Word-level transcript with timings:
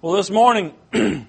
Well, 0.00 0.12
this 0.12 0.30
morning, 0.30 0.74
we're 0.92 1.24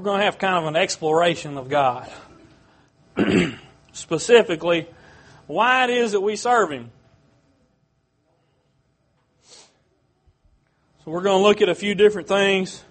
going 0.00 0.18
to 0.18 0.24
have 0.24 0.36
kind 0.36 0.56
of 0.56 0.64
an 0.64 0.74
exploration 0.74 1.56
of 1.56 1.68
God. 1.68 2.10
Specifically, 3.92 4.88
why 5.46 5.84
it 5.84 5.90
is 5.90 6.10
that 6.12 6.20
we 6.20 6.34
serve 6.34 6.72
Him. 6.72 6.90
So 11.04 11.12
we're 11.12 11.22
going 11.22 11.38
to 11.40 11.46
look 11.46 11.62
at 11.62 11.68
a 11.68 11.76
few 11.76 11.94
different 11.94 12.26
things. 12.26 12.82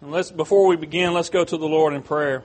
And 0.00 0.10
let's, 0.10 0.32
before 0.32 0.66
we 0.66 0.74
begin, 0.74 1.14
let's 1.14 1.30
go 1.30 1.44
to 1.44 1.56
the 1.56 1.68
Lord 1.68 1.94
in 1.94 2.02
prayer. 2.02 2.42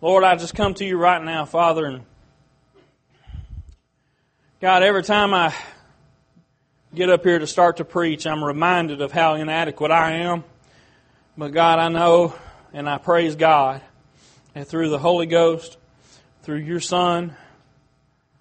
Lord, 0.00 0.24
I 0.24 0.36
just 0.36 0.54
come 0.54 0.72
to 0.72 0.86
you 0.86 0.96
right 0.96 1.22
now, 1.22 1.44
Father, 1.44 1.84
and 1.84 2.02
God, 4.58 4.82
every 4.82 5.02
time 5.02 5.34
I 5.34 5.54
get 6.96 7.10
up 7.10 7.24
here 7.24 7.38
to 7.38 7.46
start 7.46 7.76
to 7.76 7.84
preach, 7.84 8.26
I'm 8.26 8.42
reminded 8.42 9.02
of 9.02 9.12
how 9.12 9.34
inadequate 9.34 9.90
I 9.90 10.12
am. 10.12 10.44
But 11.36 11.52
God, 11.52 11.78
I 11.78 11.88
know 11.90 12.34
and 12.72 12.88
I 12.88 12.96
praise 12.96 13.36
God 13.36 13.82
that 14.54 14.66
through 14.66 14.88
the 14.88 14.98
Holy 14.98 15.26
Ghost, 15.26 15.76
through 16.42 16.60
your 16.60 16.80
Son, 16.80 17.36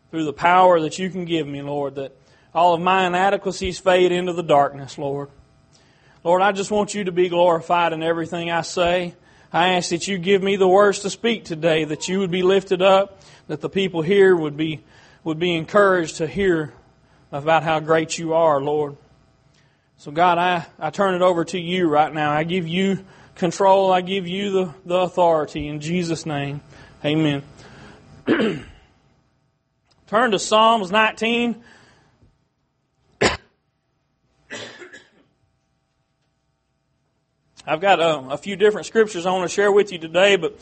through 0.09 0.23
the 0.23 0.31
power 0.31 0.79
that 0.79 0.97
you 0.97 1.09
can 1.09 1.25
give 1.25 1.45
me, 1.45 1.61
Lord, 1.63 1.95
that 1.95 2.15
all 2.53 2.73
of 2.73 2.79
my 2.79 3.05
inadequacies 3.05 3.77
fade 3.77 4.13
into 4.13 4.31
the 4.31 4.41
darkness, 4.41 4.97
Lord. 4.97 5.29
Lord, 6.23 6.41
I 6.41 6.53
just 6.53 6.71
want 6.71 6.93
you 6.93 7.03
to 7.03 7.11
be 7.11 7.27
glorified 7.27 7.91
in 7.91 8.01
everything 8.01 8.51
I 8.51 8.61
say. 8.61 9.15
I 9.51 9.73
ask 9.73 9.89
that 9.89 10.07
you 10.07 10.17
give 10.17 10.41
me 10.41 10.55
the 10.55 10.67
words 10.67 10.99
to 10.99 11.09
speak 11.09 11.43
today, 11.43 11.83
that 11.83 12.07
you 12.07 12.19
would 12.19 12.31
be 12.31 12.41
lifted 12.41 12.81
up, 12.81 13.19
that 13.47 13.59
the 13.59 13.69
people 13.69 14.01
here 14.01 14.33
would 14.33 14.55
be, 14.55 14.85
would 15.25 15.39
be 15.39 15.53
encouraged 15.55 16.17
to 16.17 16.27
hear 16.27 16.73
about 17.31 17.63
how 17.63 17.79
great 17.79 18.17
you 18.17 18.33
are, 18.33 18.61
Lord. 18.61 18.97
So, 19.97 20.11
God, 20.11 20.37
I, 20.37 20.65
I 20.77 20.89
turn 20.89 21.15
it 21.15 21.21
over 21.21 21.45
to 21.45 21.59
you 21.59 21.87
right 21.87 22.13
now. 22.13 22.31
I 22.31 22.43
give 22.43 22.67
you 22.67 23.05
control. 23.35 23.91
I 23.91 24.01
give 24.01 24.27
you 24.27 24.51
the, 24.51 24.73
the 24.85 24.95
authority. 24.95 25.67
In 25.67 25.79
Jesus' 25.79 26.25
name, 26.25 26.61
amen. 27.03 27.43
turn 30.07 30.31
to 30.31 30.39
Psalms 30.39 30.91
19. 30.91 31.63
I've 37.67 37.81
got 37.81 37.99
a, 37.99 38.19
a, 38.31 38.37
few 38.37 38.55
different 38.55 38.85
scriptures 38.85 39.25
I 39.25 39.31
want 39.31 39.49
to 39.49 39.53
share 39.53 39.71
with 39.71 39.91
you 39.91 39.97
today, 39.97 40.35
but 40.35 40.59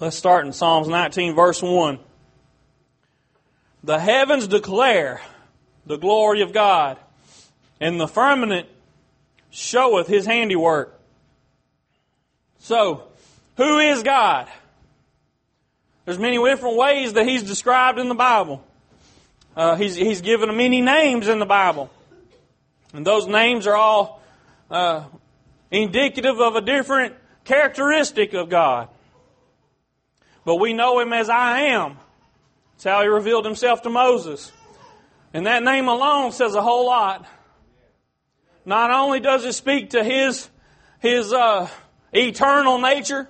let's 0.00 0.16
start 0.16 0.46
in 0.46 0.52
Psalms 0.52 0.88
19, 0.88 1.34
verse 1.34 1.62
1. 1.62 1.98
The 3.84 3.98
heavens 3.98 4.48
declare 4.48 5.20
the 5.88 5.96
glory 5.96 6.42
of 6.42 6.52
God, 6.52 6.98
and 7.80 7.98
the 7.98 8.06
firmament 8.06 8.68
showeth 9.50 10.06
his 10.06 10.26
handiwork. 10.26 10.94
So, 12.60 13.04
who 13.56 13.78
is 13.78 14.02
God? 14.02 14.48
There's 16.04 16.18
many 16.18 16.36
different 16.36 16.76
ways 16.76 17.14
that 17.14 17.26
he's 17.26 17.42
described 17.42 17.98
in 17.98 18.08
the 18.08 18.14
Bible. 18.14 18.62
Uh, 19.56 19.76
he's, 19.76 19.96
he's 19.96 20.20
given 20.20 20.54
many 20.56 20.80
names 20.80 21.26
in 21.26 21.38
the 21.38 21.46
Bible. 21.46 21.90
And 22.92 23.06
those 23.06 23.26
names 23.26 23.66
are 23.66 23.76
all 23.76 24.22
uh, 24.70 25.04
indicative 25.70 26.38
of 26.38 26.54
a 26.54 26.60
different 26.60 27.14
characteristic 27.44 28.34
of 28.34 28.48
God. 28.48 28.88
But 30.44 30.56
we 30.56 30.72
know 30.72 31.00
him 31.00 31.12
as 31.12 31.28
I 31.28 31.60
am. 31.60 31.96
It's 32.76 32.84
how 32.84 33.02
he 33.02 33.08
revealed 33.08 33.44
himself 33.44 33.82
to 33.82 33.90
Moses. 33.90 34.52
And 35.38 35.46
that 35.46 35.62
name 35.62 35.86
alone 35.86 36.32
says 36.32 36.56
a 36.56 36.60
whole 36.60 36.86
lot. 36.86 37.24
Not 38.64 38.90
only 38.90 39.20
does 39.20 39.44
it 39.44 39.52
speak 39.52 39.90
to 39.90 40.02
his, 40.02 40.48
his 40.98 41.32
uh, 41.32 41.68
eternal 42.12 42.78
nature, 42.78 43.28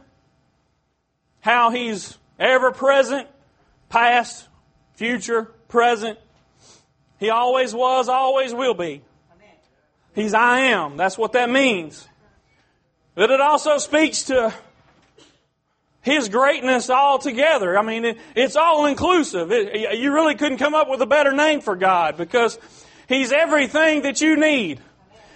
how 1.41 1.69
he's 1.69 2.17
ever 2.39 2.73
present, 2.73 3.29
past, 3.91 4.49
future, 4.95 5.53
present. 5.69 6.19
He 7.21 7.29
always 7.29 7.75
was, 7.75 8.09
always 8.09 8.55
will 8.55 8.73
be. 8.73 9.03
He's 10.15 10.33
I 10.33 10.61
am. 10.61 10.97
That's 10.97 11.19
what 11.19 11.33
that 11.33 11.51
means. 11.51 12.09
But 13.17 13.31
it 13.31 13.43
also 13.43 13.77
speaks 13.77 14.23
to 14.23 14.55
his 16.09 16.29
greatness 16.29 16.89
altogether. 16.89 17.79
I 17.79 17.83
mean, 17.83 18.05
it, 18.05 18.19
it's 18.35 18.57
all 18.57 18.87
inclusive. 18.87 19.53
It, 19.53 19.99
you 19.99 20.13
really 20.13 20.35
couldn't 20.35 20.59
come 20.59 20.75
up 20.75 20.89
with 20.89 21.03
a 21.03 21.07
better 21.07 21.33
name 21.33 21.61
for 21.61 21.77
God 21.77 22.17
because 22.17 22.59
He's 23.09 23.31
everything 23.33 24.03
that 24.03 24.21
you 24.21 24.37
need. 24.37 24.81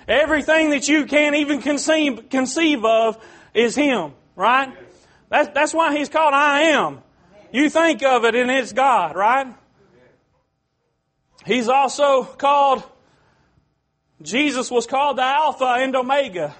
Everything 0.08 0.70
that 0.70 0.88
you 0.88 1.06
can't 1.06 1.36
even 1.36 1.60
conceive, 1.60 2.28
conceive 2.30 2.84
of 2.84 3.22
is 3.54 3.74
Him, 3.74 4.12
right? 4.34 4.72
That's, 5.28 5.48
that's 5.54 5.74
why 5.74 5.96
He's 5.96 6.08
called 6.08 6.34
I 6.34 6.62
am. 6.62 7.02
You 7.52 7.68
think 7.68 8.02
of 8.02 8.24
it 8.24 8.34
and 8.34 8.50
it's 8.50 8.72
God, 8.72 9.14
right? 9.14 9.54
He's 11.44 11.68
also 11.68 12.24
called, 12.24 12.82
Jesus 14.22 14.70
was 14.70 14.86
called 14.86 15.18
the 15.18 15.22
Alpha 15.22 15.76
and 15.78 15.94
Omega, 15.94 16.54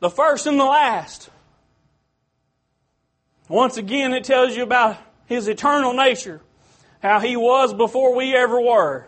the 0.00 0.10
first 0.10 0.46
and 0.46 0.60
the 0.60 0.64
last. 0.64 1.30
Once 3.48 3.76
again, 3.76 4.12
it 4.12 4.24
tells 4.24 4.56
you 4.56 4.62
about 4.62 4.96
His 5.26 5.48
eternal 5.48 5.92
nature, 5.92 6.40
how 7.02 7.20
He 7.20 7.36
was 7.36 7.72
before 7.72 8.14
we 8.14 8.34
ever 8.34 8.60
were, 8.60 9.06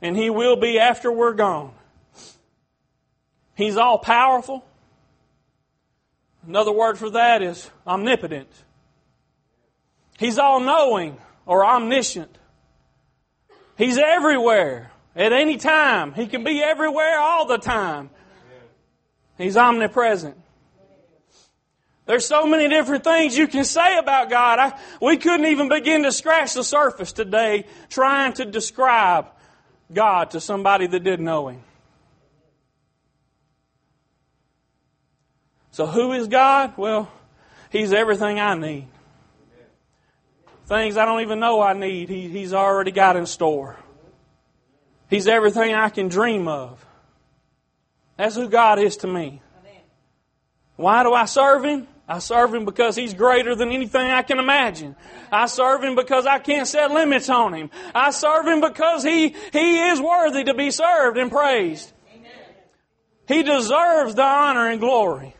and 0.00 0.16
He 0.16 0.30
will 0.30 0.56
be 0.56 0.78
after 0.78 1.10
we're 1.10 1.34
gone. 1.34 1.72
He's 3.54 3.76
all 3.76 3.98
powerful. 3.98 4.64
Another 6.46 6.72
word 6.72 6.98
for 6.98 7.10
that 7.10 7.42
is 7.42 7.70
omnipotent. 7.86 8.48
He's 10.18 10.38
all 10.38 10.60
knowing 10.60 11.18
or 11.44 11.64
omniscient. 11.64 12.38
He's 13.76 13.98
everywhere 13.98 14.92
at 15.14 15.32
any 15.32 15.56
time. 15.56 16.14
He 16.14 16.26
can 16.26 16.44
be 16.44 16.62
everywhere 16.62 17.18
all 17.18 17.46
the 17.46 17.58
time. 17.58 18.10
He's 19.36 19.56
omnipresent. 19.56 20.39
There's 22.10 22.26
so 22.26 22.44
many 22.44 22.68
different 22.68 23.04
things 23.04 23.38
you 23.38 23.46
can 23.46 23.64
say 23.64 23.96
about 23.96 24.30
God. 24.30 24.58
I, 24.58 24.76
we 25.00 25.16
couldn't 25.16 25.46
even 25.46 25.68
begin 25.68 26.02
to 26.02 26.10
scratch 26.10 26.54
the 26.54 26.64
surface 26.64 27.12
today 27.12 27.66
trying 27.88 28.32
to 28.32 28.44
describe 28.44 29.28
God 29.92 30.32
to 30.32 30.40
somebody 30.40 30.88
that 30.88 31.04
didn't 31.04 31.24
know 31.24 31.46
Him. 31.46 31.62
So 35.70 35.86
who 35.86 36.10
is 36.10 36.26
God? 36.26 36.76
Well, 36.76 37.08
He's 37.70 37.92
everything 37.92 38.40
I 38.40 38.56
need. 38.56 38.88
Things 40.66 40.96
I 40.96 41.04
don't 41.04 41.20
even 41.20 41.38
know 41.38 41.60
I 41.62 41.74
need, 41.74 42.08
he, 42.08 42.26
He's 42.26 42.52
already 42.52 42.90
got 42.90 43.14
in 43.14 43.24
store. 43.24 43.76
He's 45.08 45.28
everything 45.28 45.74
I 45.74 45.90
can 45.90 46.08
dream 46.08 46.48
of. 46.48 46.84
That's 48.16 48.34
who 48.34 48.48
God 48.48 48.80
is 48.80 48.96
to 48.96 49.06
me. 49.06 49.42
Why 50.74 51.04
do 51.04 51.12
I 51.12 51.26
serve 51.26 51.64
Him? 51.64 51.86
I 52.10 52.18
serve 52.18 52.52
Him 52.52 52.64
because 52.64 52.96
He's 52.96 53.14
greater 53.14 53.54
than 53.54 53.70
anything 53.70 54.10
I 54.10 54.22
can 54.22 54.40
imagine. 54.40 54.96
I 55.30 55.46
serve 55.46 55.84
Him 55.84 55.94
because 55.94 56.26
I 56.26 56.40
can't 56.40 56.66
set 56.66 56.90
limits 56.90 57.30
on 57.30 57.54
Him. 57.54 57.70
I 57.94 58.10
serve 58.10 58.48
Him 58.48 58.60
because 58.60 59.04
He, 59.04 59.28
He 59.52 59.78
is 59.90 60.00
worthy 60.00 60.42
to 60.44 60.54
be 60.54 60.72
served 60.72 61.18
and 61.18 61.30
praised. 61.30 61.92
He 63.28 63.44
deserves 63.44 64.16
the 64.16 64.24
honor 64.24 64.68
and 64.68 64.80
glory. 64.80 65.36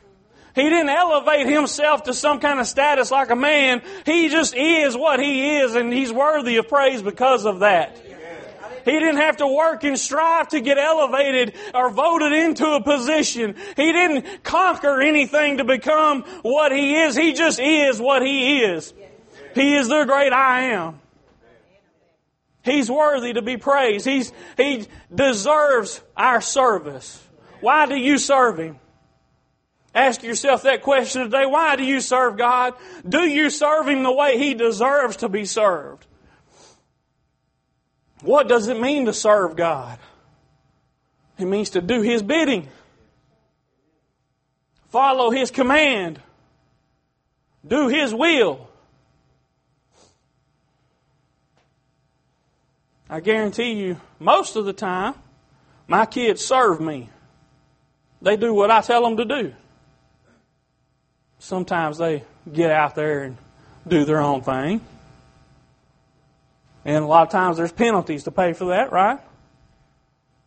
He 0.55 0.63
didn't 0.63 0.91
elevate 0.91 1.49
himself 1.49 2.05
to 2.05 2.15
some 2.15 2.39
kind 2.39 2.61
of 2.61 2.69
status 2.69 3.11
like 3.11 3.31
a 3.31 3.37
man. 3.37 3.83
He 4.07 4.29
just 4.29 4.55
is 4.55 4.97
what 4.97 5.19
he 5.19 5.57
is 5.57 5.75
and 5.75 5.93
he's 5.93 6.13
worthy 6.13 6.57
of 6.57 6.69
praise 6.69 7.03
because 7.03 7.47
of 7.47 7.61
that. 7.61 7.97
He 8.85 8.93
didn't 8.93 9.17
have 9.17 9.39
to 9.39 9.47
work 9.47 9.85
and 9.85 9.99
strive 9.99 10.49
to 10.49 10.61
get 10.61 10.79
elevated 10.79 11.55
or 11.75 11.91
voted 11.91 12.33
into 12.33 12.67
a 12.67 12.83
position. 12.83 13.57
He 13.77 13.93
didn't 13.93 14.43
conquer 14.43 15.01
anything 15.01 15.59
to 15.59 15.65
become 15.65 16.23
what 16.43 16.73
he 16.73 16.97
is. 16.97 17.17
He 17.17 17.33
just 17.33 17.61
is 17.61 18.01
what 18.01 18.23
he 18.23 18.63
is. 18.63 18.93
He 19.55 19.75
is 19.75 19.89
the 19.89 20.05
great 20.05 20.33
I 20.33 20.73
am. 20.73 21.01
He's 22.63 22.91
worthy 22.91 23.33
to 23.33 23.43
be 23.43 23.57
praised. 23.57 24.05
He's, 24.05 24.33
he 24.57 24.87
deserves 25.15 26.03
our 26.17 26.41
service. 26.41 27.27
Why 27.61 27.87
do 27.87 27.97
you 27.97 28.19
serve 28.19 28.59
Him? 28.59 28.79
Ask 29.95 30.23
yourself 30.23 30.63
that 30.63 30.83
question 30.83 31.23
today. 31.23 31.47
Why 31.47 31.77
do 31.77 31.85
you 31.85 32.01
serve 32.01 32.37
God? 32.37 32.75
Do 33.09 33.23
you 33.23 33.51
serve 33.51 33.89
Him 33.89 34.03
the 34.03 34.13
way 34.13 34.39
He 34.39 34.55
deserves 34.55 35.17
to 35.19 35.29
be 35.29 35.45
served? 35.45 36.07
What 38.23 38.49
does 38.49 38.69
it 38.69 38.81
mean 38.81 39.07
to 39.07 39.13
serve 39.13 39.57
God? 39.57 39.99
It 41.39 41.47
means 41.47 41.71
to 41.71 41.81
do 41.81 42.03
His 42.03 42.23
bidding, 42.23 42.69
follow 44.89 45.31
His 45.31 45.51
command, 45.51 46.21
do 47.67 47.89
His 47.89 48.15
will. 48.15 48.69
I 53.09 53.21
guarantee 53.21 53.73
you, 53.73 54.01
most 54.19 54.55
of 54.57 54.67
the 54.67 54.73
time, 54.73 55.15
My 55.91 56.07
kids 56.07 56.45
serve 56.45 56.81
me. 56.81 57.11
They 58.23 58.37
do 58.37 58.55
what 58.55 58.71
I 58.71 58.81
tell 58.81 59.03
them 59.03 59.17
to 59.17 59.25
do. 59.25 59.53
Sometimes 61.41 61.99
they 61.99 62.23
get 62.53 62.71
out 62.71 62.95
there 62.95 63.25
and 63.25 63.37
do 63.89 64.05
their 64.05 64.21
own 64.21 64.41
thing. 64.43 64.83
And 66.85 67.05
a 67.05 67.07
lot 67.07 67.27
of 67.27 67.31
times 67.31 67.57
there's 67.57 67.73
penalties 67.73 68.25
to 68.25 68.31
pay 68.31 68.53
for 68.53 68.67
that, 68.67 68.93
right? 68.93 69.21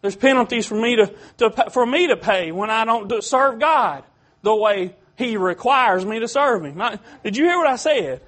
There's 0.02 0.16
penalties 0.16 0.66
for 0.66 0.76
me 0.76 0.98
to, 0.98 1.14
to 1.38 1.70
for 1.72 1.86
me 1.86 2.08
to 2.08 2.18
pay 2.18 2.52
when 2.52 2.70
I 2.70 2.84
don't 2.84 3.24
serve 3.24 3.60
God 3.60 4.04
the 4.42 4.54
way 4.54 4.96
He 5.16 5.38
requires 5.38 6.06
me 6.06 6.20
to 6.20 6.28
serve 6.28 6.66
Him. 6.66 6.82
Did 7.24 7.38
you 7.38 7.46
hear 7.46 7.58
what 7.58 7.68
I 7.68 7.78
said? 7.78 8.22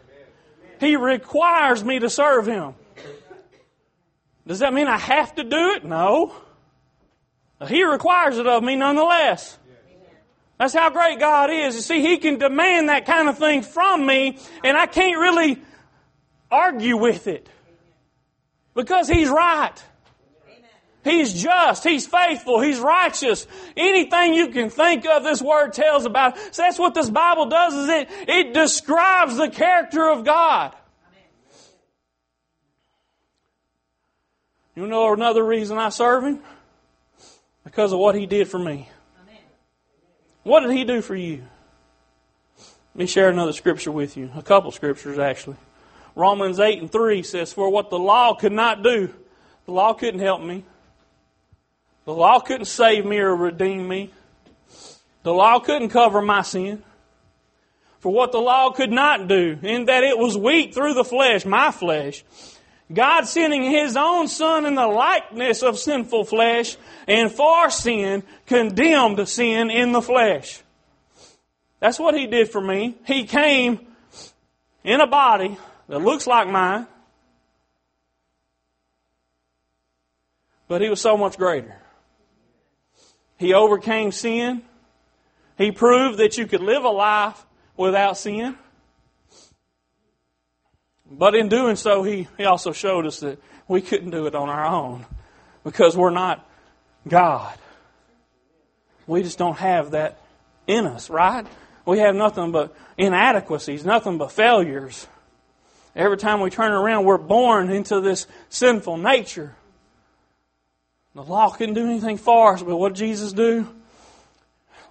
He 0.80 0.96
requires 0.96 1.84
me 1.84 2.00
to 2.00 2.10
serve 2.10 2.48
Him. 2.48 2.76
Does 4.48 4.60
that 4.60 4.74
mean 4.74 4.88
I 4.88 4.98
have 4.98 5.36
to 5.36 5.44
do 5.44 5.72
it? 5.72 5.84
No. 5.84 6.34
He 7.68 7.84
requires 7.84 8.38
it 8.38 8.48
of 8.48 8.64
me 8.64 8.76
nonetheless. 8.76 9.58
That's 10.58 10.74
how 10.74 10.90
great 10.90 11.20
God 11.20 11.50
is. 11.50 11.76
You 11.76 11.82
see, 11.82 12.02
He 12.02 12.18
can 12.18 12.38
demand 12.38 12.90
that 12.90 13.06
kind 13.06 13.28
of 13.28 13.38
thing 13.38 13.64
from 13.64 14.06
me, 14.06 14.38
and 14.64 14.78
I 14.78 14.86
can't 14.86 15.20
really 15.20 15.62
argue 16.50 16.96
with 16.96 17.28
it. 17.28 17.50
Because 18.76 19.08
He's 19.08 19.30
right. 19.30 19.74
He's 21.06 21.34
just. 21.34 21.84
He's 21.84 22.08
faithful. 22.08 22.60
He's 22.60 22.80
righteous. 22.80 23.46
Anything 23.78 24.34
you 24.34 24.48
can 24.48 24.72
think 24.72 25.06
of, 25.06 25.24
this 25.24 25.40
word 25.40 25.72
tells 25.72 26.04
about. 26.06 26.36
So 26.38 26.64
that's 26.64 26.80
what 26.80 26.96
this 26.96 27.12
Bible 27.12 27.46
does 27.46 27.76
is 27.76 27.90
it, 27.90 28.10
it 28.28 28.54
describes 28.56 29.38
the 29.38 29.48
character 29.48 30.10
of 30.10 30.26
God. 30.26 30.74
You 34.76 34.88
know 34.88 35.14
another 35.14 35.46
reason 35.46 35.78
I 35.78 35.90
serve 35.90 36.24
Him? 36.24 36.40
Because 37.64 37.94
of 37.94 38.00
what 38.00 38.16
He 38.16 38.26
did 38.26 38.48
for 38.48 38.60
me. 38.60 38.90
What 40.42 40.62
did 40.62 40.72
He 40.72 40.84
do 40.84 41.02
for 41.02 41.16
you? 41.16 41.44
Let 42.58 42.96
me 42.96 43.06
share 43.06 43.30
another 43.30 43.54
scripture 43.54 43.92
with 43.92 44.18
you. 44.18 44.32
A 44.36 44.42
couple 44.42 44.72
scriptures, 44.72 45.20
actually. 45.20 45.58
Romans 46.16 46.60
8 46.60 46.80
and 46.80 46.92
3 46.92 47.24
says, 47.24 47.52
For 47.52 47.70
what 47.70 47.90
the 47.90 48.00
law 48.00 48.34
could 48.34 48.54
not 48.54 48.82
do, 48.82 49.14
the 49.66 49.72
law 49.72 49.94
couldn't 49.94 50.22
help 50.22 50.42
me. 50.42 50.64
The 52.06 52.14
law 52.14 52.40
couldn't 52.40 52.66
save 52.66 53.06
me 53.06 53.18
or 53.18 53.36
redeem 53.36 53.88
me. 53.88 54.12
The 55.24 55.34
law 55.34 55.60
couldn't 55.60 55.90
cover 55.90 56.22
my 56.22 56.42
sin. 56.44 56.84
For 58.00 58.14
what 58.14 58.32
the 58.32 58.40
law 58.40 58.70
could 58.70 58.92
not 58.92 59.28
do, 59.28 59.58
in 59.64 59.86
that 59.86 60.04
it 60.04 60.18
was 60.18 60.38
weak 60.38 60.74
through 60.74 60.94
the 60.94 61.04
flesh, 61.04 61.44
my 61.44 61.72
flesh, 61.72 62.24
God 62.94 63.24
sending 63.24 63.64
His 63.64 63.98
own 63.98 64.28
Son 64.28 64.68
in 64.68 64.76
the 64.76 64.86
likeness 64.86 65.64
of 65.64 65.80
sinful 65.80 66.26
flesh, 66.26 66.78
and 67.08 67.32
for 67.32 67.72
sin, 67.72 68.22
condemned 68.46 69.28
sin 69.28 69.72
in 69.72 69.92
the 69.92 70.04
flesh. 70.04 70.62
That's 71.80 71.98
what 71.98 72.16
He 72.16 72.28
did 72.28 72.52
for 72.52 72.62
me. 72.62 72.96
He 73.08 73.26
came 73.26 73.80
in 74.84 75.02
a 75.02 75.08
body 75.08 75.58
that 75.88 76.00
looks 76.00 76.28
like 76.28 76.48
mine, 76.48 76.88
but 80.68 80.82
He 80.82 80.90
was 80.90 81.02
so 81.02 81.18
much 81.18 81.38
greater. 81.38 81.76
He 83.38 83.54
overcame 83.54 84.12
sin. 84.12 84.64
He 85.58 85.72
proved 85.72 86.20
that 86.20 86.38
you 86.38 86.48
could 86.48 86.62
live 86.62 86.84
a 86.84 86.90
life 86.90 87.46
without 87.78 88.18
sin. 88.18 88.58
But 91.10 91.36
in 91.36 91.50
doing 91.50 91.76
so, 91.76 92.04
he, 92.04 92.28
he 92.38 92.46
also 92.46 92.72
showed 92.72 93.06
us 93.06 93.20
that 93.20 93.40
we 93.68 93.82
couldn't 93.82 94.10
do 94.10 94.26
it 94.26 94.36
on 94.36 94.50
our 94.50 94.66
own 94.66 95.06
because 95.64 95.96
we're 95.96 96.10
not 96.10 96.48
God. 97.08 97.58
We 99.08 99.22
just 99.22 99.38
don't 99.38 99.58
have 99.58 99.92
that 99.92 100.20
in 100.68 100.88
us, 100.88 101.10
right? 101.10 101.46
We 101.86 102.00
have 102.00 102.16
nothing 102.16 102.52
but 102.52 102.76
inadequacies, 102.98 103.86
nothing 103.86 104.18
but 104.18 104.32
failures. 104.32 105.08
Every 105.96 106.18
time 106.18 106.42
we 106.42 106.50
turn 106.50 106.72
around, 106.72 107.06
we're 107.06 107.18
born 107.18 107.70
into 107.70 108.02
this 108.02 108.28
sinful 108.50 108.98
nature. 108.98 109.56
The 111.14 111.24
law 111.24 111.50
couldn't 111.50 111.76
do 111.76 111.86
anything 111.86 112.18
for 112.18 112.54
us, 112.54 112.62
but 112.62 112.76
what 112.76 112.90
did 112.90 112.98
Jesus 112.98 113.32
do? 113.32 113.74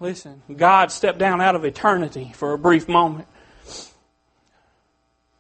Listen, 0.01 0.43
God 0.57 0.91
stepped 0.91 1.19
down 1.19 1.41
out 1.41 1.55
of 1.55 1.65
eternity 1.65 2.33
for 2.35 2.53
a 2.53 2.59
brief 2.59 2.89
moment 2.89 3.29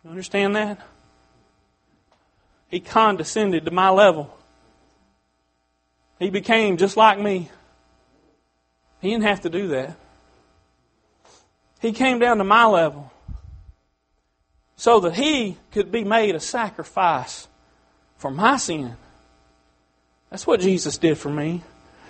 you 0.05 0.11
understand 0.11 0.55
that? 0.55 0.79
He 2.69 2.81
condescended 2.81 3.65
to 3.65 3.71
my 3.71 3.89
level. 3.89 4.37
He 6.19 6.31
became 6.31 6.77
just 6.77 6.97
like 6.97 7.19
me. 7.19 7.51
He 9.01 9.11
didn't 9.11 9.25
have 9.25 9.41
to 9.43 9.51
do 9.51 9.69
that. 9.69 9.97
He 11.81 11.93
came 11.93 12.19
down 12.19 12.39
to 12.39 12.45
my 12.45 12.67
level 12.67 13.11
so 14.77 15.01
that 15.01 15.15
he 15.15 15.57
could 15.73 15.93
be 15.93 16.05
made 16.05 16.35
a 16.35 16.41
sacrifice 16.41 17.49
for 18.17 18.31
my 18.31 18.57
sin. 18.57 18.97
That's 20.31 20.47
what 20.47 20.61
Jesus 20.61 20.99
did 20.99 21.19
for 21.19 21.31
me. 21.31 21.63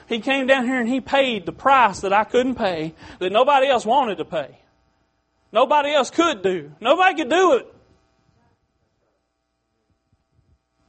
He 0.08 0.20
came 0.20 0.46
down 0.46 0.66
here 0.66 0.81
and 0.81 0.88
he 0.88 1.00
paid 1.00 1.46
the 1.46 1.52
price 1.52 2.00
that 2.00 2.12
I 2.12 2.25
couldn't 2.25 2.56
pay, 2.56 2.94
that 3.19 3.32
nobody 3.32 3.69
else 3.69 3.87
wanted 3.87 4.19
to 4.19 4.25
pay. 4.25 4.58
Nobody 5.52 5.93
else 5.93 6.11
could 6.11 6.43
do. 6.43 6.72
Nobody 6.81 7.14
could 7.14 7.31
do 7.31 7.52
it 7.55 7.75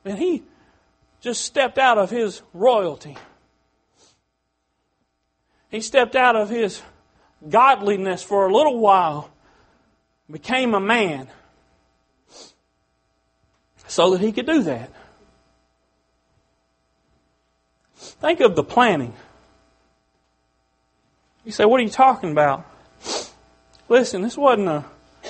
And 0.06 0.20
he 0.20 0.44
just 1.20 1.44
stepped 1.44 1.80
out 1.80 1.98
of 1.98 2.12
his 2.12 2.44
royalty. 2.54 3.18
He 5.70 5.82
stepped 5.82 6.16
out 6.16 6.36
of 6.36 6.50
his 6.50 6.82
godliness 7.50 8.22
for 8.22 8.48
a 8.48 8.54
little 8.54 8.80
while, 8.80 9.32
became 10.30 10.76
a 10.76 10.80
man, 10.80 11.28
so 13.96 14.12
that 14.12 14.20
he 14.20 14.34
could 14.34 14.46
do 14.46 14.62
that. 14.64 14.92
Think 17.96 18.42
of 18.42 18.54
the 18.54 18.64
planning. 18.64 19.14
You 21.46 21.54
say, 21.54 21.64
What 21.64 21.80
are 21.80 21.84
you 21.84 21.90
talking 21.90 22.32
about? 22.32 22.66
Listen, 23.88 24.22
this 24.22 24.38
wasn't 24.38 24.68
a 24.68 24.86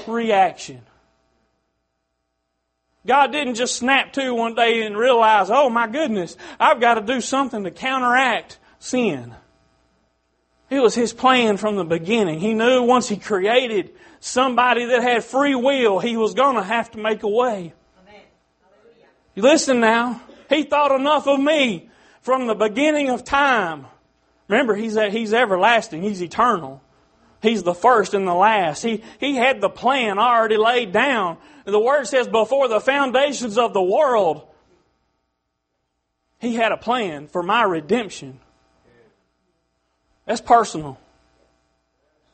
reaction. 0.08 0.82
God 3.06 3.32
didn't 3.32 3.54
just 3.54 3.76
snap 3.76 4.14
to 4.14 4.34
one 4.34 4.56
day 4.56 4.82
and 4.82 4.98
realize, 4.98 5.52
oh 5.52 5.70
my 5.70 5.86
goodness, 5.86 6.36
I've 6.60 6.82
got 6.82 6.96
to 6.96 7.02
do 7.02 7.22
something 7.22 7.66
to 7.66 7.70
counteract 7.70 8.58
sin. 8.80 9.36
It 10.72 10.80
was 10.80 10.96
His 10.96 11.14
plan 11.14 11.58
from 11.58 11.76
the 11.76 11.84
beginning. 11.84 12.40
He 12.40 12.56
knew 12.56 12.82
once 12.82 13.08
He 13.08 13.18
created 13.18 13.94
somebody 14.22 14.86
that 14.86 15.04
had 15.04 15.24
free 15.24 15.54
will, 15.54 16.00
He 16.00 16.18
was 16.18 16.34
going 16.34 16.56
to 16.56 16.64
have 16.64 16.90
to 16.94 16.98
make 16.98 17.22
a 17.22 17.30
way. 17.30 17.74
Listen 19.36 19.80
now. 19.80 20.22
He 20.50 20.64
thought 20.64 20.98
enough 20.98 21.28
of 21.28 21.40
me 21.40 21.90
from 22.22 22.48
the 22.48 22.56
beginning 22.56 23.10
of 23.10 23.24
time. 23.24 23.88
Remember, 24.48 24.76
He's, 24.76 24.98
he's 24.98 25.34
everlasting. 25.34 26.04
He's 26.04 26.22
eternal. 26.22 26.82
He's 27.42 27.64
the 27.64 27.74
first 27.76 28.14
and 28.14 28.28
the 28.28 28.34
last. 28.34 28.82
He, 28.82 29.04
he 29.20 29.36
had 29.36 29.62
the 29.62 29.70
plan 29.70 30.18
already 30.18 30.58
laid 30.58 30.92
down. 30.92 31.38
The 31.66 31.80
Word 31.80 32.08
says 32.08 32.28
before 32.28 32.68
the 32.68 32.80
foundations 32.80 33.58
of 33.58 33.74
the 33.74 33.82
world, 33.82 34.48
He 36.40 36.56
had 36.56 36.72
a 36.72 36.78
plan 36.78 37.28
for 37.28 37.44
my 37.44 37.64
redemption. 37.64 38.40
That's 40.26 40.42
personal. 40.42 41.00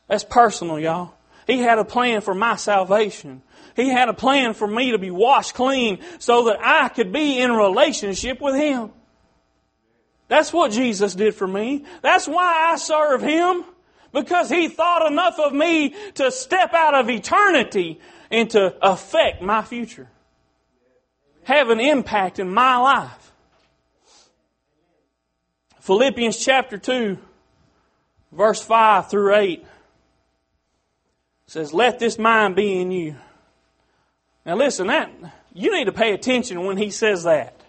That's 0.07 0.23
personal, 0.23 0.79
y'all. 0.79 1.13
He 1.47 1.59
had 1.59 1.79
a 1.79 1.85
plan 1.85 2.21
for 2.21 2.33
my 2.33 2.55
salvation. 2.55 3.41
He 3.75 3.89
had 3.89 4.09
a 4.09 4.13
plan 4.13 4.53
for 4.53 4.67
me 4.67 4.91
to 4.91 4.97
be 4.97 5.11
washed 5.11 5.53
clean 5.53 5.99
so 6.19 6.45
that 6.45 6.59
I 6.61 6.89
could 6.89 7.11
be 7.11 7.39
in 7.39 7.51
relationship 7.51 8.41
with 8.41 8.55
Him. 8.55 8.91
That's 10.27 10.53
what 10.53 10.71
Jesus 10.71 11.15
did 11.15 11.35
for 11.35 11.47
me. 11.47 11.85
That's 12.01 12.27
why 12.27 12.71
I 12.71 12.77
serve 12.77 13.21
Him 13.21 13.65
because 14.11 14.49
he 14.49 14.67
thought 14.67 15.09
enough 15.09 15.39
of 15.39 15.53
me 15.53 15.95
to 16.15 16.31
step 16.31 16.73
out 16.73 16.95
of 16.95 17.09
eternity 17.09 17.99
and 18.29 18.49
to 18.51 18.75
affect 18.81 19.41
my 19.41 19.61
future. 19.61 20.07
Have 21.43 21.69
an 21.69 21.79
impact 21.79 22.39
in 22.39 22.53
my 22.53 22.77
life. 22.77 23.31
Philippians 25.79 26.37
chapter 26.37 26.77
2, 26.77 27.17
verse 28.31 28.61
5 28.61 29.09
through 29.09 29.35
8 29.35 29.65
says, 31.47 31.73
Let 31.73 31.99
this 31.99 32.19
mind 32.19 32.55
be 32.55 32.79
in 32.79 32.91
you. 32.91 33.15
Now 34.45 34.55
listen, 34.55 34.87
that 34.87 35.11
you 35.53 35.71
need 35.71 35.85
to 35.85 35.91
pay 35.91 36.13
attention 36.13 36.65
when 36.65 36.77
he 36.77 36.89
says 36.89 37.23
that. 37.23 37.59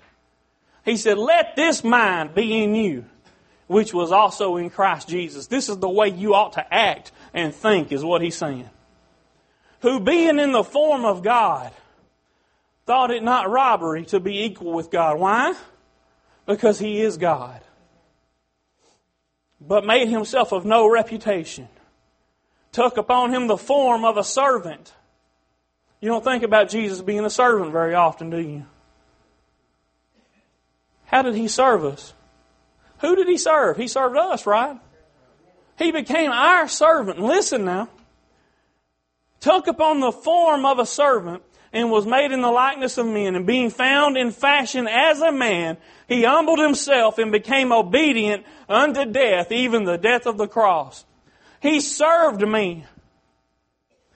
He 0.85 0.97
said, 0.97 1.19
Let 1.19 1.57
this 1.57 1.85
mind 1.85 2.35
be 2.35 2.63
in 2.63 2.75
you 2.75 3.05
which 3.73 3.95
was 3.95 4.13
also 4.13 4.57
in 4.57 4.69
Christ 4.69 5.09
Jesus. 5.09 5.47
This 5.47 5.71
is 5.71 5.79
the 5.79 5.89
way 5.89 6.09
you 6.09 6.35
ought 6.35 6.53
to 6.55 6.75
act 6.75 7.11
and 7.33 7.55
think, 7.55 7.91
is 7.91 8.05
what 8.05 8.21
he's 8.21 8.37
saying. 8.37 8.69
Who 9.81 9.99
being 9.99 10.39
in 10.39 10.53
the 10.53 10.63
form 10.63 11.07
of 11.07 11.23
God, 11.23 11.73
thought 12.85 13.11
it 13.11 13.23
not 13.23 13.51
robbery 13.51 14.05
to 14.07 14.21
be 14.21 14.45
equal 14.45 14.73
with 14.75 14.91
God. 14.91 15.19
Why? 15.19 15.55
Because 16.45 16.79
he 16.79 17.01
is 17.01 17.17
God. 17.17 17.63
but 19.59 19.87
made 19.87 20.09
himself 20.09 20.53
of 20.53 20.67
no 20.67 20.87
reputation, 20.87 21.69
took 22.73 22.97
upon 22.99 23.33
him 23.33 23.47
the 23.47 23.57
form 23.57 24.05
of 24.05 24.17
a 24.19 24.25
servant. 24.25 24.93
You 26.03 26.09
don't 26.09 26.25
think 26.25 26.43
about 26.43 26.69
Jesus 26.69 27.01
being 27.01 27.25
a 27.25 27.31
servant 27.31 27.71
very 27.71 27.95
often, 27.95 28.29
do 28.29 28.39
you? 28.39 28.67
How 31.05 31.23
did 31.23 31.37
he 31.37 31.47
serve 31.47 31.85
us? 31.85 32.13
Who 32.99 33.15
did 33.15 33.29
he 33.29 33.39
serve? 33.39 33.77
He 33.77 33.87
served 33.87 34.17
us, 34.17 34.45
right? 34.45 34.81
He 35.79 35.93
became 35.93 36.33
our 36.33 36.67
servant. 36.67 37.21
Listen 37.21 37.65
now. 37.65 37.89
Took 39.39 39.69
upon 39.69 40.01
the 40.01 40.11
form 40.11 40.67
of 40.67 40.81
a 40.81 40.87
servant 40.87 41.45
and 41.73 41.89
was 41.89 42.05
made 42.05 42.33
in 42.33 42.43
the 42.43 42.51
likeness 42.51 42.99
of 42.99 43.07
men, 43.07 43.37
and 43.37 43.47
being 43.47 43.71
found 43.71 44.17
in 44.17 44.33
fashion 44.33 44.89
as 44.89 45.21
a 45.21 45.33
man, 45.33 45.79
he 46.09 46.25
humbled 46.25 46.59
himself 46.59 47.19
and 47.19 47.31
became 47.31 47.73
obedient 47.73 48.45
unto 48.69 49.05
death, 49.05 49.53
even 49.53 49.85
the 49.85 49.97
death 49.97 50.27
of 50.27 50.37
the 50.37 50.49
cross. 50.49 51.05
He 51.61 51.81
served 51.81 52.47
me. 52.47 52.87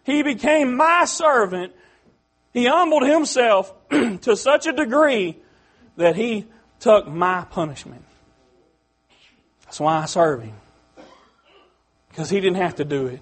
He 0.06 0.22
became 0.22 0.76
my 0.76 1.04
servant. 1.04 1.72
He 2.52 2.64
humbled 2.64 3.02
himself 3.02 3.74
to 3.90 4.36
such 4.36 4.68
a 4.68 4.72
degree 4.72 5.36
that 5.96 6.14
he 6.14 6.46
took 6.78 7.08
my 7.08 7.44
punishment. 7.50 8.04
That's 9.64 9.80
why 9.80 9.96
I 9.96 10.04
serve 10.04 10.44
him. 10.44 10.54
Because 12.08 12.30
he 12.30 12.40
didn't 12.40 12.58
have 12.58 12.76
to 12.76 12.84
do 12.84 13.08
it. 13.08 13.20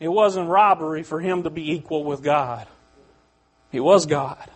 It 0.00 0.08
wasn't 0.08 0.48
robbery 0.48 1.04
for 1.04 1.20
him 1.20 1.44
to 1.44 1.50
be 1.50 1.70
equal 1.72 2.02
with 2.02 2.20
God. 2.20 2.66
He 3.70 3.78
was 3.78 4.06
God. 4.06 4.50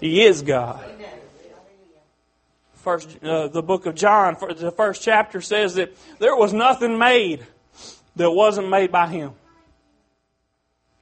He 0.00 0.24
is 0.24 0.40
God. 0.40 0.82
First, 2.76 3.22
uh, 3.22 3.48
the 3.48 3.62
book 3.62 3.84
of 3.84 3.94
John, 3.94 4.34
the 4.56 4.72
first 4.72 5.02
chapter 5.02 5.42
says 5.42 5.74
that 5.74 5.94
there 6.18 6.34
was 6.34 6.54
nothing 6.54 6.96
made 6.96 7.46
that 8.16 8.30
wasn't 8.30 8.68
made 8.68 8.92
by 8.92 9.08
Him. 9.08 9.32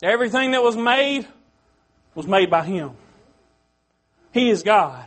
Everything 0.03 0.53
that 0.53 0.63
was 0.63 0.77
made 0.77 1.27
was 2.15 2.27
made 2.27 2.51
by 2.51 2.65
Him. 2.65 2.93
He 4.33 4.51
is 4.51 4.63
God. 4.63 5.05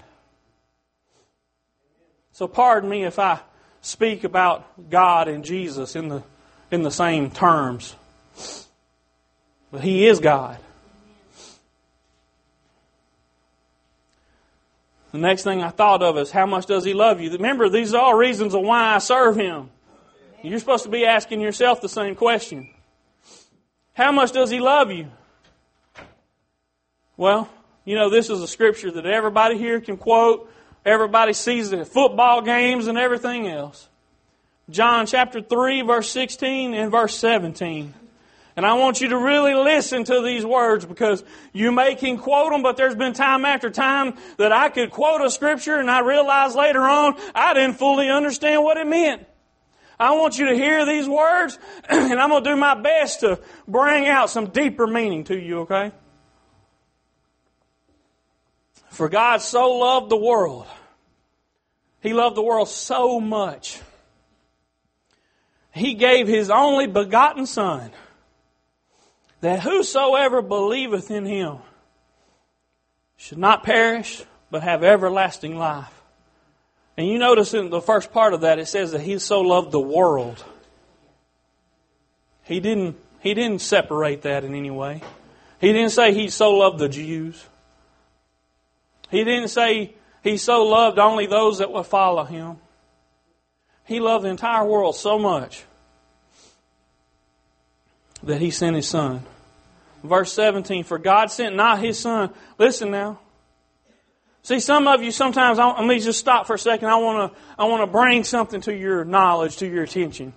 So 2.33 2.47
pardon 2.47 2.89
me 2.89 3.03
if 3.03 3.19
I 3.19 3.39
speak 3.81 4.23
about 4.23 4.89
God 4.89 5.27
and 5.27 5.43
Jesus 5.43 5.95
in 5.95 6.09
the, 6.09 6.23
in 6.71 6.83
the 6.83 6.91
same 6.91 7.31
terms. 7.31 7.95
But 9.71 9.81
He 9.81 10.07
is 10.07 10.19
God. 10.19 10.57
The 15.11 15.19
next 15.19 15.43
thing 15.43 15.61
I 15.61 15.69
thought 15.69 16.01
of 16.01 16.17
is 16.17 16.31
how 16.31 16.47
much 16.47 16.65
does 16.65 16.83
He 16.83 16.93
love 16.93 17.21
you? 17.21 17.31
Remember, 17.31 17.69
these 17.69 17.93
are 17.93 18.01
all 18.01 18.15
reasons 18.15 18.55
of 18.55 18.61
why 18.61 18.95
I 18.95 18.97
serve 18.97 19.35
Him. 19.35 19.69
You're 20.43 20.59
supposed 20.59 20.83
to 20.83 20.89
be 20.89 21.05
asking 21.05 21.39
yourself 21.39 21.79
the 21.81 21.87
same 21.87 22.15
question. 22.15 22.69
How 23.93 24.11
much 24.11 24.33
does 24.33 24.49
He 24.49 24.59
love 24.59 24.91
you? 24.91 25.09
Well, 27.15 27.49
you 27.85 27.95
know, 27.95 28.09
this 28.09 28.29
is 28.29 28.41
a 28.41 28.47
scripture 28.47 28.91
that 28.91 29.05
everybody 29.05 29.57
here 29.57 29.79
can 29.79 29.95
quote. 29.95 30.51
Everybody 30.85 31.31
sees 31.31 31.71
it 31.71 31.79
at 31.79 31.87
football 31.87 32.41
games 32.41 32.87
and 32.87 32.97
everything 32.97 33.47
else. 33.47 33.87
John 34.69 35.05
chapter 35.05 35.41
3, 35.41 35.81
verse 35.83 36.09
16 36.09 36.73
and 36.73 36.91
verse 36.91 37.15
17. 37.15 37.93
And 38.55 38.65
I 38.65 38.73
want 38.73 38.99
you 38.99 39.09
to 39.09 39.17
really 39.17 39.53
listen 39.53 40.03
to 40.03 40.21
these 40.21 40.45
words 40.45 40.85
because 40.85 41.23
you 41.53 41.71
may 41.71 41.95
can 41.95 42.17
quote 42.17 42.51
them, 42.51 42.61
but 42.61 42.75
there's 42.75 42.95
been 42.95 43.13
time 43.13 43.45
after 43.45 43.69
time 43.69 44.15
that 44.37 44.51
I 44.51 44.69
could 44.69 44.91
quote 44.91 45.21
a 45.21 45.29
scripture 45.29 45.79
and 45.79 45.89
I 45.89 46.01
realized 46.01 46.55
later 46.55 46.81
on 46.81 47.15
I 47.33 47.53
didn't 47.53 47.77
fully 47.77 48.09
understand 48.09 48.63
what 48.63 48.77
it 48.77 48.87
meant. 48.87 49.25
I 50.03 50.11
want 50.11 50.37
you 50.37 50.47
to 50.49 50.55
hear 50.55 50.85
these 50.85 51.07
words 51.07 51.57
and 51.89 52.19
I'm 52.19 52.29
going 52.29 52.43
to 52.43 52.49
do 52.49 52.55
my 52.57 52.75
best 52.75 53.21
to 53.21 53.39
bring 53.67 54.05
out 54.05 54.29
some 54.29 54.47
deeper 54.47 54.85
meaning 54.85 55.23
to 55.25 55.39
you, 55.39 55.61
okay? 55.61 55.93
For 58.89 59.07
God 59.07 59.41
so 59.41 59.71
loved 59.71 60.09
the 60.09 60.17
world. 60.17 60.67
He 62.01 62.11
loved 62.11 62.35
the 62.35 62.43
world 62.43 62.67
so 62.67 63.21
much. 63.21 63.79
He 65.73 65.93
gave 65.93 66.27
His 66.27 66.49
only 66.49 66.85
begotten 66.85 67.45
Son 67.45 67.89
that 69.39 69.61
whosoever 69.61 70.41
believeth 70.41 71.11
in 71.11 71.25
him 71.25 71.59
should 73.15 73.37
not 73.37 73.63
perish, 73.63 74.23
but 74.51 74.63
have 74.63 74.83
everlasting 74.83 75.57
life. 75.57 76.02
And 76.95 77.07
you 77.07 77.17
notice 77.17 77.53
in 77.53 77.69
the 77.69 77.81
first 77.81 78.11
part 78.11 78.33
of 78.33 78.41
that 78.41 78.59
it 78.59 78.67
says 78.67 78.91
that 78.91 79.01
he 79.01 79.17
so 79.19 79.41
loved 79.41 79.71
the 79.71 79.79
world. 79.79 80.43
He 82.43 82.59
didn't 82.59 82.97
he 83.19 83.33
didn't 83.33 83.61
separate 83.61 84.23
that 84.23 84.43
in 84.43 84.53
any 84.53 84.69
way. 84.69 85.01
He 85.59 85.71
didn't 85.71 85.91
say 85.91 86.13
he 86.13 86.29
so 86.29 86.51
loved 86.51 86.77
the 86.77 86.89
Jews. 86.89 87.43
He 89.09 89.23
didn't 89.23 89.47
say 89.47 89.95
he 90.23 90.37
so 90.37 90.63
loved 90.63 90.99
only 90.99 91.25
those 91.25 91.59
that 91.59 91.71
would 91.71 91.85
follow 91.85 92.25
him. 92.25 92.57
He 93.85 93.99
loved 93.99 94.25
the 94.25 94.29
entire 94.29 94.65
world 94.65 94.95
so 94.95 95.17
much 95.17 95.63
that 98.23 98.41
he 98.41 98.51
sent 98.51 98.75
his 98.75 98.87
son 98.87 99.25
verse 100.03 100.33
17, 100.33 100.83
for 100.83 100.97
God 100.97 101.31
sent 101.31 101.55
not 101.55 101.79
his 101.79 101.97
son. 101.97 102.31
Listen 102.57 102.91
now. 102.91 103.19
See, 104.43 104.59
some 104.59 104.89
of 104.89 105.01
you 105.01 105.11
sometimes, 105.11 105.57
let 105.57 105.85
me 105.85 105.99
just 105.99 106.19
stop 106.19 106.47
for 106.47 106.55
a 106.55 106.59
second. 106.59 106.89
I 106.89 106.97
want 106.97 107.33
to, 107.33 107.39
I 107.57 107.63
want 107.63 107.81
to 107.81 107.87
bring 107.87 108.25
something 108.25 108.59
to 108.61 108.75
your 108.75 109.05
knowledge, 109.05 109.57
to 109.57 109.67
your 109.67 109.83
attention. 109.83 110.33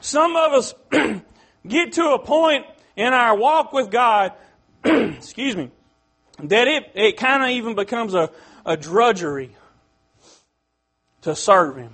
Some 0.00 0.34
of 0.34 0.52
us 0.52 0.74
get 1.68 1.92
to 1.92 2.12
a 2.12 2.18
point 2.18 2.64
in 2.96 3.12
our 3.12 3.36
walk 3.36 3.74
with 3.74 3.90
God, 3.90 4.32
excuse 4.84 5.56
me, 5.56 5.70
that 6.42 6.68
it, 6.68 6.90
it 6.94 7.16
kind 7.18 7.42
of 7.42 7.50
even 7.50 7.74
becomes 7.74 8.14
a, 8.14 8.30
a 8.64 8.78
drudgery 8.78 9.54
to 11.22 11.36
serve 11.36 11.76
Him. 11.76 11.92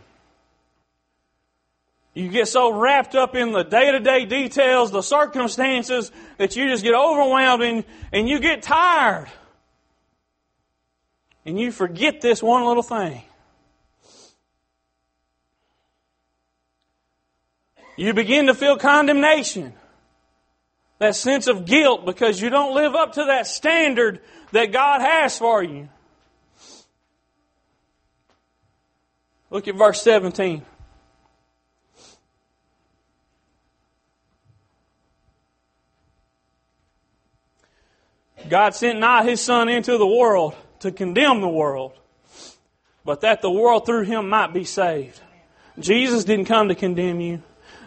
You 2.15 2.29
get 2.29 2.47
so 2.47 2.73
wrapped 2.73 3.17
up 3.17 3.35
in 3.35 3.51
the 3.51 3.65
day 3.65 3.91
to 3.91 3.99
day 3.99 4.25
details, 4.25 4.93
the 4.93 5.03
circumstances, 5.03 6.13
that 6.39 6.55
you 6.55 6.69
just 6.69 6.85
get 6.85 6.95
overwhelmed 6.95 7.65
and, 7.65 7.85
and 8.13 8.29
you 8.29 8.39
get 8.39 8.63
tired. 8.63 9.27
And 11.47 11.61
you 11.61 11.71
forget 11.71 12.21
this 12.21 12.43
one 12.43 12.65
little 12.65 12.83
thing. 12.83 13.23
You 17.97 18.13
begin 18.13 18.47
to 18.47 18.55
feel 18.55 18.77
condemnation. 18.77 19.73
That 20.99 21.15
sense 21.15 21.47
of 21.47 21.65
guilt 21.65 22.05
because 22.05 22.43
you 22.43 22.51
don't 22.51 22.75
live 22.75 22.97
up 22.97 23.13
to 23.13 23.27
that 23.27 23.47
standard 23.47 24.21
that 24.51 24.73
God 24.73 25.01
has 25.01 25.39
for 25.39 25.63
you. 25.63 25.89
Look 29.49 29.69
at 29.69 29.77
verse 29.77 30.03
17. 30.03 30.63
God 38.49 38.75
sent 38.75 38.99
not 38.99 39.27
his 39.27 39.41
Son 39.41 39.69
into 39.69 39.97
the 39.97 40.07
world 40.07 40.55
to 40.87 40.93
condemn 40.93 41.41
the 41.41 41.49
world, 41.49 41.93
but 43.05 43.21
that 43.21 43.43
the 43.43 43.51
world 43.51 43.87
through 43.87 44.05
him 44.05 44.29
might 44.29 44.53
be 44.53 44.65
saved. 44.65 45.21
Jesus 45.79 46.25
didn't 46.25 46.47
come 46.47 46.69
to 46.69 46.75
condemn 46.75 47.21
you. 47.21 47.43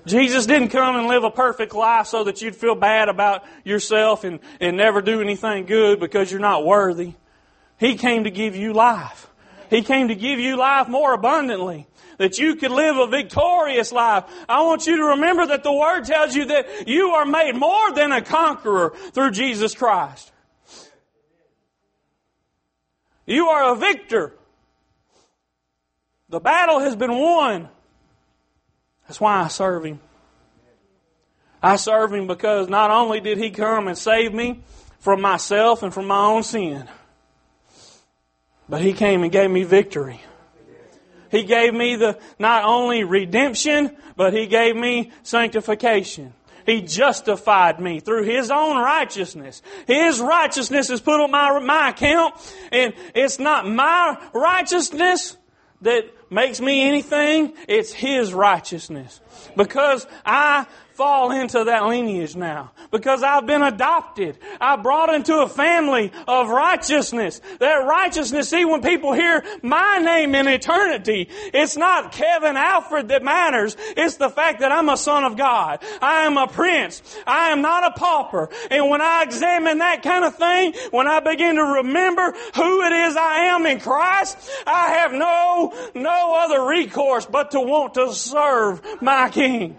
Jesus 0.06 0.46
didn't 0.46 0.70
come 0.70 0.96
and 0.96 1.08
live 1.08 1.24
a 1.24 1.32
perfect 1.32 1.74
life 1.74 2.08
so 2.08 2.24
that 2.24 2.41
you'd 2.41 2.56
feel 2.56 2.75
bad 2.75 3.10
about 3.10 3.44
yourself 3.63 4.24
and, 4.24 4.39
and 4.60 4.77
never 4.77 5.01
do 5.01 5.22
anything 5.22 5.65
good 5.65 6.00
because 6.00 6.32
you're 6.32 6.39
not 6.39 6.65
worthy. 6.65 7.13
He 7.77 7.96
came 7.96 8.24
to 8.24 8.32
give 8.32 8.56
you 8.56 8.74
life. 8.74 9.27
He 9.70 9.84
came 9.84 10.08
to 10.08 10.15
give 10.15 10.39
you 10.39 10.58
life 10.58 10.88
more 10.88 11.13
abundantly. 11.13 11.88
That 12.18 12.38
you 12.38 12.56
could 12.56 12.72
live 12.72 12.98
a 12.98 13.08
victorious 13.08 13.91
life. 13.91 14.25
I 14.50 14.62
want 14.63 14.88
you 14.88 14.98
to 14.98 15.03
remember 15.06 15.46
that 15.48 15.63
the 15.63 15.72
Word 15.72 16.03
tells 16.03 16.36
you 16.36 16.46
that 16.46 16.88
you 16.88 17.12
are 17.12 17.25
made 17.25 17.56
more 17.56 17.94
than 17.94 18.12
a 18.12 18.22
conqueror 18.22 18.94
through 19.12 19.32
Jesus 19.32 19.74
Christ. 19.74 20.32
You 23.29 23.50
are 23.50 23.74
a 23.74 23.75
victor. 23.75 24.33
The 26.29 26.39
battle 26.39 26.79
has 26.79 26.95
been 26.95 27.15
won. 27.15 27.69
That's 29.07 29.21
why 29.21 29.43
I 29.43 29.50
serve 29.50 29.86
Him. 29.86 30.00
I 31.62 31.75
serve 31.75 32.12
Him 32.12 32.25
because 32.25 32.69
not 32.69 32.89
only 32.89 33.19
did 33.19 33.38
He 33.38 33.51
come 33.51 33.88
and 33.88 33.95
save 33.95 34.33
me 34.33 34.62
from 35.00 35.21
myself 35.21 35.83
and 35.83 35.93
from 35.93 36.07
my 36.07 36.25
own 36.25 36.41
sin, 36.41 36.89
but 38.67 38.81
He 38.81 38.93
came 38.93 39.21
and 39.21 39.31
gave 39.31 39.51
me 39.51 39.62
victory. 39.62 40.21
He 41.29 41.43
gave 41.43 41.75
me 41.75 41.98
the, 41.98 42.17
not 42.39 42.63
only 42.63 43.03
redemption, 43.03 43.95
but 44.15 44.33
He 44.33 44.48
gave 44.48 44.75
me 44.75 45.12
sanctification. 45.21 46.33
He 46.66 46.82
justified 46.82 47.80
me 47.80 48.00
through 48.00 48.24
His 48.24 48.51
own 48.51 48.78
righteousness. 48.78 49.62
His 49.88 50.20
righteousness 50.20 50.89
is 50.89 51.01
put 51.01 51.20
on 51.20 51.32
my, 51.32 51.60
my 51.60 51.89
account, 51.89 52.36
and 52.72 52.94
it's 53.16 53.39
not 53.39 53.68
my 53.68 54.18
righteousness 54.34 55.38
that 55.82 56.06
makes 56.30 56.60
me 56.60 56.88
anything, 56.88 57.54
it's 57.68 57.92
His 57.92 58.34
righteousness. 58.34 59.22
Because 59.56 60.06
I 60.25 60.66
fall 61.00 61.32
into 61.32 61.63
that 61.63 61.86
lineage 61.86 62.36
now 62.36 62.72
because 62.91 63.24
I've 63.24 63.46
been 63.46 63.62
adopted. 63.62 64.38
I'm 64.60 64.82
brought 64.82 65.15
into 65.15 65.34
a 65.39 65.48
family 65.48 66.12
of 66.27 66.50
righteousness. 66.50 67.39
That 67.60 67.86
righteousness, 67.88 68.50
see, 68.50 68.65
when 68.65 68.82
people 68.82 69.13
hear 69.13 69.41
my 69.63 70.00
name 70.00 70.36
in 70.36 70.50
eternity, 70.50 71.29
it's 71.53 71.77
not 71.77 72.12
Kevin 72.12 72.58
Alfred 72.58 73.08
that 73.08 73.24
matters. 73.24 73.77
It's 73.96 74.18
the 74.18 74.29
fact 74.29 74.60
that 74.60 74.74
I'm 74.74 74.89
a 74.89 74.98
son 74.98 75.24
of 75.24 75.38
God. 75.38 75.82
I 76.01 76.25
am 76.25 76.36
a 76.38 76.48
prince. 76.48 77.01
I 77.25 77.51
am 77.51 77.62
not 77.62 77.86
a 77.86 77.98
pauper. 77.98 78.50
And 78.70 78.89
when 78.89 79.00
I 79.00 79.24
examine 79.24 79.77
that 79.77 80.03
kind 80.03 80.25
of 80.25 80.36
thing, 80.36 80.74
when 80.91 81.08
I 81.08 81.22
begin 81.22 81.56
to 81.56 81.63
remember 81.63 82.34
who 82.56 82.82
it 82.84 82.91
is 82.91 83.15
I 83.15 83.56
am 83.56 83.65
in 83.65 83.79
Christ, 83.79 84.38
I 84.68 85.00
have 85.00 85.13
no, 85.13 85.74
no 85.96 86.36
other 86.44 86.65
recourse 86.65 87.25
but 87.25 87.51
to 87.51 87.62
want 87.62 87.94
to 87.94 88.12
serve 88.12 88.82
my 89.01 89.29
King. 89.29 89.77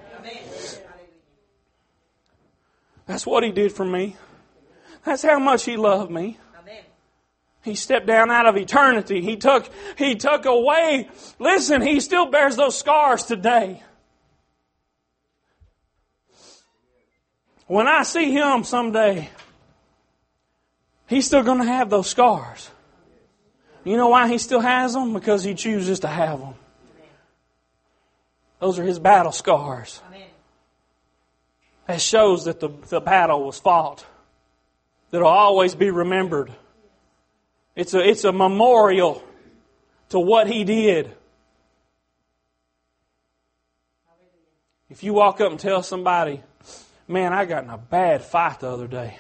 That's 3.11 3.26
what 3.26 3.43
He 3.43 3.50
did 3.50 3.73
for 3.73 3.85
me. 3.85 4.17
That's 5.05 5.23
how 5.23 5.40
much 5.40 5.64
He 5.64 5.76
loved 5.76 6.12
me. 6.12 6.38
He 7.62 7.75
stepped 7.75 8.07
down 8.07 8.31
out 8.31 8.47
of 8.47 8.57
eternity. 8.57 9.21
He 9.21 9.37
took, 9.37 9.69
He 9.99 10.14
took 10.14 10.47
away, 10.47 11.09
listen, 11.40 11.83
He 11.83 11.99
still 11.99 12.31
bears 12.31 12.55
those 12.55 12.79
scars 12.79 13.25
today. 13.25 13.83
When 17.67 17.88
I 17.88 18.05
see 18.05 18.31
Him 18.31 18.62
someday, 18.62 19.29
He's 21.09 21.26
still 21.26 21.43
going 21.43 21.59
to 21.59 21.64
have 21.64 21.90
those 21.90 22.09
scars. 22.09 22.71
You 23.83 23.97
know 23.97 24.09
why 24.09 24.29
He 24.29 24.38
still 24.38 24.61
has 24.61 24.93
them? 24.93 25.14
Because 25.14 25.43
He 25.43 25.55
chooses 25.55 25.99
to 26.00 26.09
have 26.09 26.38
them. 26.38 26.55
Those 28.61 28.79
are 28.79 28.85
His 28.85 29.00
battle 29.00 29.33
scars. 29.33 30.00
That 31.91 32.01
shows 32.01 32.45
that 32.45 32.61
the, 32.61 32.69
the 32.89 33.01
battle 33.01 33.47
was 33.47 33.59
fought. 33.59 34.07
That'll 35.11 35.27
always 35.27 35.75
be 35.75 35.91
remembered. 35.91 36.53
It's 37.75 37.95
a, 37.95 37.99
it's 37.99 38.23
a 38.23 38.31
memorial 38.31 39.25
to 40.11 40.21
what 40.21 40.47
he 40.47 40.63
did. 40.63 41.11
If 44.89 45.03
you 45.03 45.15
walk 45.15 45.41
up 45.41 45.51
and 45.51 45.59
tell 45.59 45.83
somebody, 45.83 46.41
man, 47.09 47.33
I 47.33 47.45
got 47.45 47.65
in 47.65 47.71
a 47.71 47.79
bad 47.79 48.23
fight 48.23 48.61
the 48.61 48.69
other 48.71 48.87
day, 48.87 49.19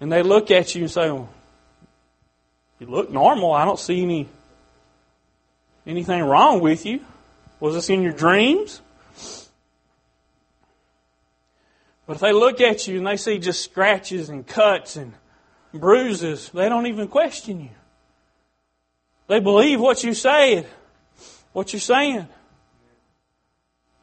and 0.00 0.10
they 0.10 0.22
look 0.22 0.50
at 0.50 0.74
you 0.74 0.84
and 0.84 0.90
say, 0.90 1.10
well, 1.10 1.28
you 2.78 2.86
look 2.86 3.10
normal. 3.10 3.52
I 3.52 3.66
don't 3.66 3.78
see 3.78 4.02
any 4.02 4.26
anything 5.86 6.24
wrong 6.24 6.60
with 6.60 6.86
you. 6.86 7.04
Was 7.60 7.74
this 7.74 7.90
in 7.90 8.00
your 8.00 8.14
dreams? 8.14 8.80
But 12.06 12.16
if 12.16 12.20
they 12.20 12.32
look 12.32 12.60
at 12.60 12.86
you 12.86 12.98
and 12.98 13.06
they 13.06 13.16
see 13.16 13.38
just 13.38 13.62
scratches 13.64 14.28
and 14.28 14.46
cuts 14.46 14.96
and 14.96 15.12
bruises, 15.74 16.50
they 16.54 16.68
don't 16.68 16.86
even 16.86 17.08
question 17.08 17.60
you. 17.60 17.70
They 19.26 19.40
believe 19.40 19.80
what 19.80 20.04
you 20.04 20.14
say, 20.14 20.66
what 21.52 21.72
you're 21.72 21.80
saying. 21.80 22.28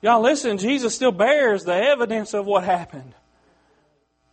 Y'all 0.02 0.22
listen, 0.22 0.58
Jesus 0.58 0.94
still 0.94 1.14
bears 1.14 1.64
the 1.64 1.74
evidence 1.74 2.34
of 2.34 2.46
what 2.46 2.66
happened. 2.66 3.14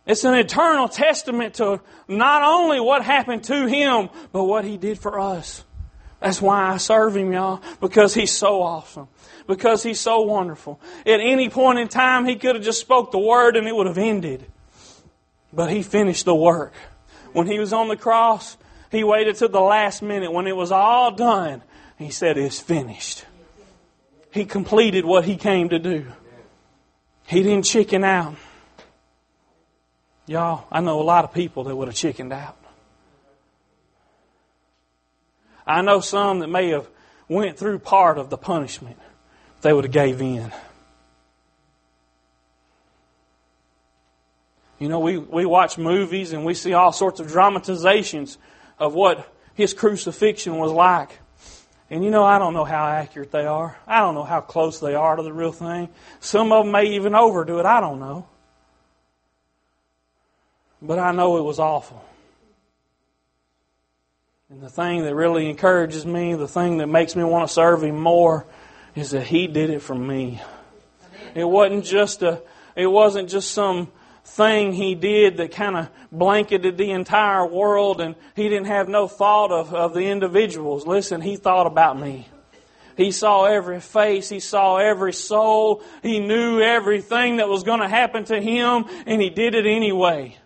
It's 0.05 0.25
an 0.25 0.33
eternal 0.33 0.89
testament 0.89 1.53
to 1.55 1.79
not 2.09 2.43
only 2.43 2.81
what 2.81 3.05
happened 3.05 3.45
to 3.45 3.67
him, 3.67 4.09
but 4.33 4.43
what 4.43 4.65
he 4.65 4.75
did 4.75 4.99
for 4.99 5.19
us. 5.19 5.63
That's 6.21 6.41
why 6.41 6.71
I 6.71 6.77
serve 6.77 7.17
him, 7.17 7.33
y'all, 7.33 7.61
because 7.81 8.13
he's 8.13 8.31
so 8.31 8.61
awesome 8.61 9.09
because 9.51 9.83
He's 9.83 9.99
so 9.99 10.21
wonderful. 10.21 10.79
At 11.05 11.19
any 11.19 11.49
point 11.49 11.79
in 11.79 11.87
time, 11.87 12.25
He 12.25 12.35
could 12.35 12.55
have 12.55 12.63
just 12.63 12.79
spoke 12.79 13.11
the 13.11 13.19
word 13.19 13.55
and 13.55 13.67
it 13.67 13.75
would 13.75 13.87
have 13.87 13.97
ended. 13.97 14.45
But 15.53 15.69
He 15.69 15.83
finished 15.83 16.25
the 16.25 16.35
work. 16.35 16.73
When 17.33 17.47
He 17.47 17.59
was 17.59 17.73
on 17.73 17.87
the 17.87 17.97
cross, 17.97 18.57
He 18.89 19.03
waited 19.03 19.35
till 19.35 19.49
the 19.49 19.61
last 19.61 20.01
minute 20.01 20.31
when 20.31 20.47
it 20.47 20.55
was 20.55 20.71
all 20.71 21.11
done. 21.11 21.61
He 21.97 22.09
said, 22.09 22.37
It's 22.37 22.59
finished. 22.59 23.25
He 24.31 24.45
completed 24.45 25.05
what 25.05 25.25
He 25.25 25.35
came 25.35 25.69
to 25.69 25.79
do. 25.79 26.07
He 27.27 27.43
didn't 27.43 27.65
chicken 27.65 28.03
out. 28.03 28.35
Y'all, 30.25 30.65
I 30.71 30.81
know 30.81 31.01
a 31.01 31.03
lot 31.03 31.25
of 31.25 31.33
people 31.33 31.65
that 31.65 31.75
would 31.75 31.87
have 31.87 31.95
chickened 31.95 32.31
out. 32.31 32.57
I 35.65 35.81
know 35.81 35.99
some 35.99 36.39
that 36.39 36.47
may 36.47 36.69
have 36.69 36.87
went 37.27 37.57
through 37.57 37.79
part 37.79 38.17
of 38.17 38.29
the 38.29 38.37
punishment 38.37 38.97
they 39.61 39.71
would 39.71 39.85
have 39.85 39.93
gave 39.93 40.21
in. 40.21 40.51
You 44.79 44.89
know, 44.89 44.99
we, 44.99 45.17
we 45.17 45.45
watch 45.45 45.77
movies 45.77 46.33
and 46.33 46.43
we 46.43 46.55
see 46.55 46.73
all 46.73 46.91
sorts 46.91 47.19
of 47.19 47.27
dramatizations 47.27 48.37
of 48.79 48.95
what 48.95 49.31
his 49.53 49.73
crucifixion 49.75 50.57
was 50.57 50.71
like. 50.71 51.19
And 51.91 52.03
you 52.03 52.09
know, 52.09 52.23
I 52.23 52.39
don't 52.39 52.53
know 52.53 52.63
how 52.63 52.87
accurate 52.87 53.31
they 53.31 53.45
are. 53.45 53.77
I 53.85 53.99
don't 53.99 54.15
know 54.15 54.23
how 54.23 54.41
close 54.41 54.79
they 54.79 54.95
are 54.95 55.15
to 55.15 55.21
the 55.21 55.33
real 55.33 55.51
thing. 55.51 55.89
Some 56.19 56.51
of 56.51 56.65
them 56.65 56.71
may 56.71 56.95
even 56.95 57.13
overdo 57.13 57.59
it. 57.59 57.65
I 57.65 57.79
don't 57.79 57.99
know. 57.99 58.27
But 60.81 60.97
I 60.97 61.11
know 61.11 61.37
it 61.37 61.43
was 61.43 61.59
awful. 61.59 62.03
And 64.51 64.59
the 64.59 64.67
thing 64.67 65.03
that 65.03 65.15
really 65.15 65.49
encourages 65.49 66.05
me, 66.05 66.33
the 66.33 66.45
thing 66.45 66.79
that 66.79 66.87
makes 66.87 67.15
me 67.15 67.23
want 67.23 67.47
to 67.47 67.53
serve 67.53 67.83
Him 67.83 67.97
more, 67.97 68.45
is 68.95 69.11
that 69.11 69.23
He 69.23 69.47
did 69.47 69.69
it 69.69 69.81
for 69.81 69.95
me. 69.95 70.41
It 71.33 71.45
wasn't 71.45 71.85
just 71.85 72.21
a, 72.21 72.43
it 72.75 72.87
wasn't 72.87 73.29
just 73.29 73.51
some 73.51 73.89
thing 74.25 74.73
He 74.73 74.93
did 74.93 75.37
that 75.37 75.53
kind 75.53 75.77
of 75.77 75.89
blanketed 76.11 76.77
the 76.77 76.91
entire 76.91 77.47
world 77.47 78.01
and 78.01 78.13
He 78.35 78.49
didn't 78.49 78.67
have 78.67 78.89
no 78.89 79.07
thought 79.07 79.53
of, 79.53 79.73
of 79.73 79.93
the 79.93 80.07
individuals. 80.07 80.85
Listen, 80.85 81.21
He 81.21 81.37
thought 81.37 81.65
about 81.65 81.97
me. 81.97 82.27
He 82.97 83.11
saw 83.11 83.45
every 83.45 83.79
face. 83.79 84.27
He 84.27 84.41
saw 84.41 84.75
every 84.75 85.13
soul. 85.13 85.81
He 86.03 86.19
knew 86.19 86.59
everything 86.59 87.37
that 87.37 87.47
was 87.47 87.63
going 87.63 87.79
to 87.79 87.87
happen 87.87 88.25
to 88.25 88.41
him, 88.41 88.83
and 89.05 89.21
he 89.21 89.29
did 89.29 89.55
it 89.55 89.65
anyway. 89.65 90.37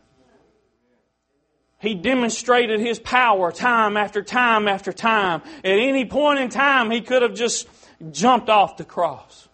He 1.86 1.96
demonstrated 1.96 2.80
his 2.80 3.00
power 3.00 3.52
time 3.52 3.98
after 3.98 4.22
time 4.22 4.68
after 4.68 4.92
time. 4.92 5.42
At 5.64 5.80
any 5.80 6.06
point 6.06 6.40
in 6.40 6.50
time, 6.50 6.92
he 6.92 7.02
could 7.02 7.22
have 7.22 7.34
just 7.34 7.68
jumped 8.12 8.50
off 8.50 8.78
the 8.78 8.84
cross 8.84 9.48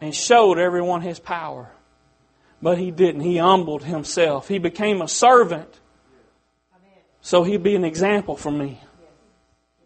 and 0.00 0.14
showed 0.14 0.58
everyone 0.58 1.02
his 1.02 1.18
power. 1.18 1.70
But 2.62 2.78
he 2.78 2.90
didn't. 2.90 3.20
He 3.20 3.36
humbled 3.38 3.84
himself. 3.84 4.48
He 4.48 4.58
became 4.58 5.02
a 5.02 5.08
servant. 5.08 5.80
So 7.20 7.42
he'd 7.42 7.62
be 7.62 7.74
an 7.74 7.84
example 7.84 8.36
for 8.36 8.50
me. 8.50 8.80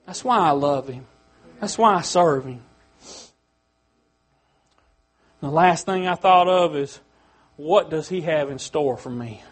That's 0.06 0.24
why 0.24 0.38
I 0.38 0.50
love 0.50 0.88
him. 0.88 1.06
That's 1.60 1.78
why 1.78 1.94
I 1.94 2.02
serve 2.02 2.44
him. 2.44 2.62
The 5.40 5.50
last 5.50 5.86
thing 5.86 6.06
I 6.06 6.16
thought 6.16 6.48
of 6.48 6.76
is 6.76 7.00
what 7.56 7.90
does 7.90 8.08
he 8.08 8.22
have 8.22 8.50
in 8.50 8.58
store 8.58 8.96
for 8.96 9.10
me? 9.10 9.42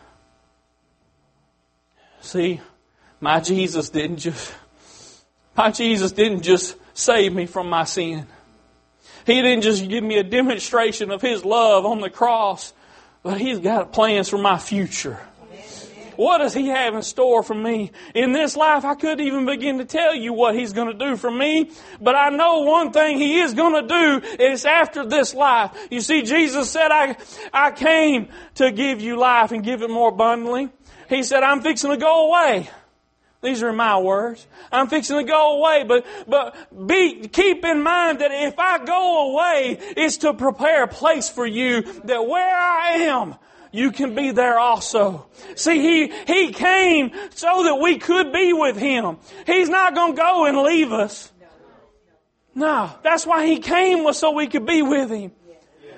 See, 2.21 2.61
my 3.21 3.41
Jesus 3.41 3.91
didn't 3.91 4.19
just 4.19 4.55
my 5.57 5.71
Jesus 5.71 6.13
didn't 6.13 6.43
just 6.43 6.77
save 6.95 7.35
me 7.35 7.47
from 7.47 7.69
my 7.69 7.85
sin. 7.85 8.27
He 9.27 9.43
didn't 9.43 9.63
just 9.63 9.89
give 9.89 10.03
me 10.03 10.19
a 10.19 10.23
demonstration 10.23 11.11
of 11.11 11.21
His 11.21 11.45
love 11.45 11.85
on 11.85 12.01
the 12.01 12.11
cross, 12.11 12.73
but 13.23 13.41
He's 13.41 13.59
got 13.59 13.93
plans 13.93 14.29
for 14.29 14.39
my 14.39 14.59
future. 14.59 15.21
What 16.17 16.39
does 16.39 16.55
He 16.55 16.67
have 16.69 16.95
in 16.95 17.03
store 17.03 17.43
for 17.43 17.55
me? 17.55 17.93
In 18.15 18.33
this 18.33 18.57
life, 18.57 18.85
I 18.85 18.95
couldn't 18.95 19.25
even 19.25 19.47
begin 19.47 19.79
to 19.79 19.85
tell 19.85 20.15
you 20.15 20.33
what 20.33 20.55
He's 20.55 20.73
going 20.73 20.97
to 20.97 21.07
do 21.07 21.17
for 21.17 21.31
me, 21.31 21.71
but 22.01 22.17
I 22.17 22.31
know 22.31 22.61
one 22.61 22.91
thing 22.91 23.19
He 23.19 23.39
is 23.41 23.55
going 23.55 23.87
to 23.87 23.89
do 23.89 24.27
is 24.43 24.65
after 24.65 25.07
this 25.07 25.35
life. 25.35 25.71
You 25.91 26.01
see, 26.01 26.23
Jesus 26.23 26.71
said, 26.71 26.91
I, 26.91 27.17
I 27.53 27.71
came 27.71 28.29
to 28.57 28.73
give 28.73 29.01
you 29.01 29.17
life 29.17 29.53
and 29.53 29.63
give 29.63 29.83
it 29.83 29.91
more 29.91 30.09
abundantly. 30.09 30.71
He 31.09 31.23
said, 31.23 31.43
I'm 31.43 31.63
fixing 31.63 31.91
to 31.91 31.97
go 31.97 32.29
away. 32.29 32.69
These 33.41 33.63
are 33.63 33.73
my 33.73 33.99
words. 33.99 34.47
I'm 34.73 34.89
fixing 34.89 35.17
to 35.17 35.25
go 35.25 35.59
away, 35.59 35.85
but, 35.85 36.05
but 36.27 36.87
be, 36.87 37.29
keep 37.29 37.65
in 37.65 37.83
mind 37.83 38.19
that 38.19 38.33
if 38.33 38.59
I 38.59 38.85
go 38.85 39.33
away, 39.33 39.79
it's 39.97 40.19
to 40.19 40.35
prepare 40.35 40.85
a 40.85 40.89
place 40.89 41.29
for 41.29 41.47
you 41.47 41.83
that 42.05 42.27
where 42.27 42.57
I 42.57 43.05
am, 43.05 43.37
you 43.71 43.93
can 43.93 44.15
be 44.17 44.33
there 44.33 44.59
also. 44.59 45.27
See, 45.55 45.81
He, 45.81 46.13
He 46.27 46.53
came 46.53 47.13
so 47.31 47.65
that 47.65 47.77
we 47.77 47.99
could 47.99 48.33
be 48.33 48.53
with 48.53 48.77
Him. 48.77 49.19
He's 49.47 49.69
not 49.69 49.95
going 49.95 50.17
to 50.17 50.21
go 50.21 50.47
and 50.47 50.59
leave 50.59 50.93
us. 50.93 51.31
No, 52.57 52.91
that's 53.05 53.25
why 53.25 53.47
He 53.47 53.61
came 53.61 54.03
was 54.03 54.19
so 54.19 54.33
we 54.33 54.49
could 54.49 54.67
be 54.67 54.83
with 54.83 55.11
Him. 55.11 55.31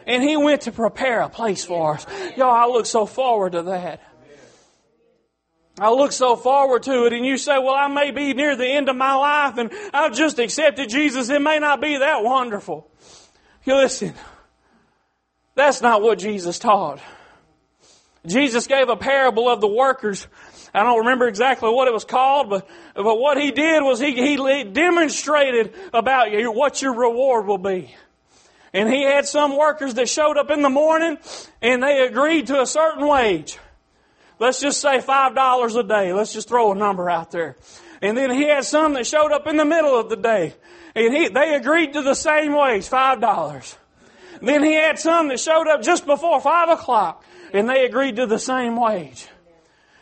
And 0.06 0.22
He 0.22 0.36
went 0.36 0.62
to 0.62 0.72
prepare 0.72 1.22
a 1.22 1.30
place 1.30 1.64
for 1.64 1.94
us. 1.94 2.06
Y'all, 2.36 2.50
I 2.50 2.66
look 2.66 2.84
so 2.84 3.06
forward 3.06 3.52
to 3.52 3.62
that. 3.62 4.02
I 5.80 5.90
look 5.90 6.12
so 6.12 6.36
forward 6.36 6.82
to 6.82 7.06
it 7.06 7.14
and 7.14 7.24
you 7.24 7.38
say, 7.38 7.58
well, 7.58 7.74
I 7.74 7.88
may 7.88 8.10
be 8.10 8.34
near 8.34 8.54
the 8.54 8.68
end 8.68 8.90
of 8.90 8.96
my 8.96 9.14
life 9.14 9.56
and 9.56 9.70
I've 9.94 10.14
just 10.14 10.38
accepted 10.38 10.90
Jesus. 10.90 11.30
It 11.30 11.40
may 11.40 11.58
not 11.58 11.80
be 11.80 11.96
that 11.96 12.22
wonderful. 12.22 12.90
You 13.64 13.76
listen. 13.76 14.12
That's 15.54 15.80
not 15.80 16.02
what 16.02 16.18
Jesus 16.18 16.58
taught. 16.58 17.00
Jesus 18.26 18.66
gave 18.66 18.90
a 18.90 18.96
parable 18.96 19.48
of 19.48 19.62
the 19.62 19.68
workers. 19.68 20.26
I 20.74 20.82
don't 20.82 20.98
remember 20.98 21.26
exactly 21.26 21.70
what 21.70 21.88
it 21.88 21.94
was 21.94 22.04
called, 22.04 22.50
but, 22.50 22.68
but 22.94 23.18
what 23.18 23.40
he 23.40 23.50
did 23.50 23.82
was 23.82 23.98
he, 23.98 24.12
he 24.12 24.64
demonstrated 24.64 25.74
about 25.94 26.28
what 26.54 26.82
your 26.82 26.94
reward 26.94 27.46
will 27.46 27.58
be. 27.58 27.94
And 28.74 28.86
he 28.86 29.02
had 29.02 29.26
some 29.26 29.56
workers 29.56 29.94
that 29.94 30.10
showed 30.10 30.36
up 30.36 30.50
in 30.50 30.60
the 30.60 30.68
morning 30.68 31.16
and 31.62 31.82
they 31.82 32.06
agreed 32.06 32.48
to 32.48 32.60
a 32.60 32.66
certain 32.66 33.06
wage. 33.06 33.58
Let's 34.40 34.58
just 34.58 34.80
say 34.80 34.98
$5 34.98 35.78
a 35.78 35.82
day. 35.82 36.12
Let's 36.14 36.32
just 36.32 36.48
throw 36.48 36.72
a 36.72 36.74
number 36.74 37.10
out 37.10 37.30
there. 37.30 37.56
And 38.00 38.16
then 38.16 38.30
he 38.30 38.44
had 38.44 38.64
some 38.64 38.94
that 38.94 39.06
showed 39.06 39.32
up 39.32 39.46
in 39.46 39.58
the 39.58 39.66
middle 39.66 40.00
of 40.00 40.08
the 40.08 40.16
day. 40.16 40.54
And 40.94 41.14
he, 41.14 41.28
they 41.28 41.54
agreed 41.54 41.92
to 41.92 42.02
the 42.02 42.14
same 42.14 42.54
wage, 42.54 42.88
$5. 42.88 43.76
Then 44.40 44.64
he 44.64 44.72
had 44.72 44.98
some 44.98 45.28
that 45.28 45.38
showed 45.38 45.68
up 45.68 45.82
just 45.82 46.06
before 46.06 46.40
5 46.40 46.70
o'clock. 46.70 47.22
And 47.52 47.68
they 47.68 47.84
agreed 47.84 48.16
to 48.16 48.26
the 48.26 48.38
same 48.38 48.80
wage. 48.80 49.28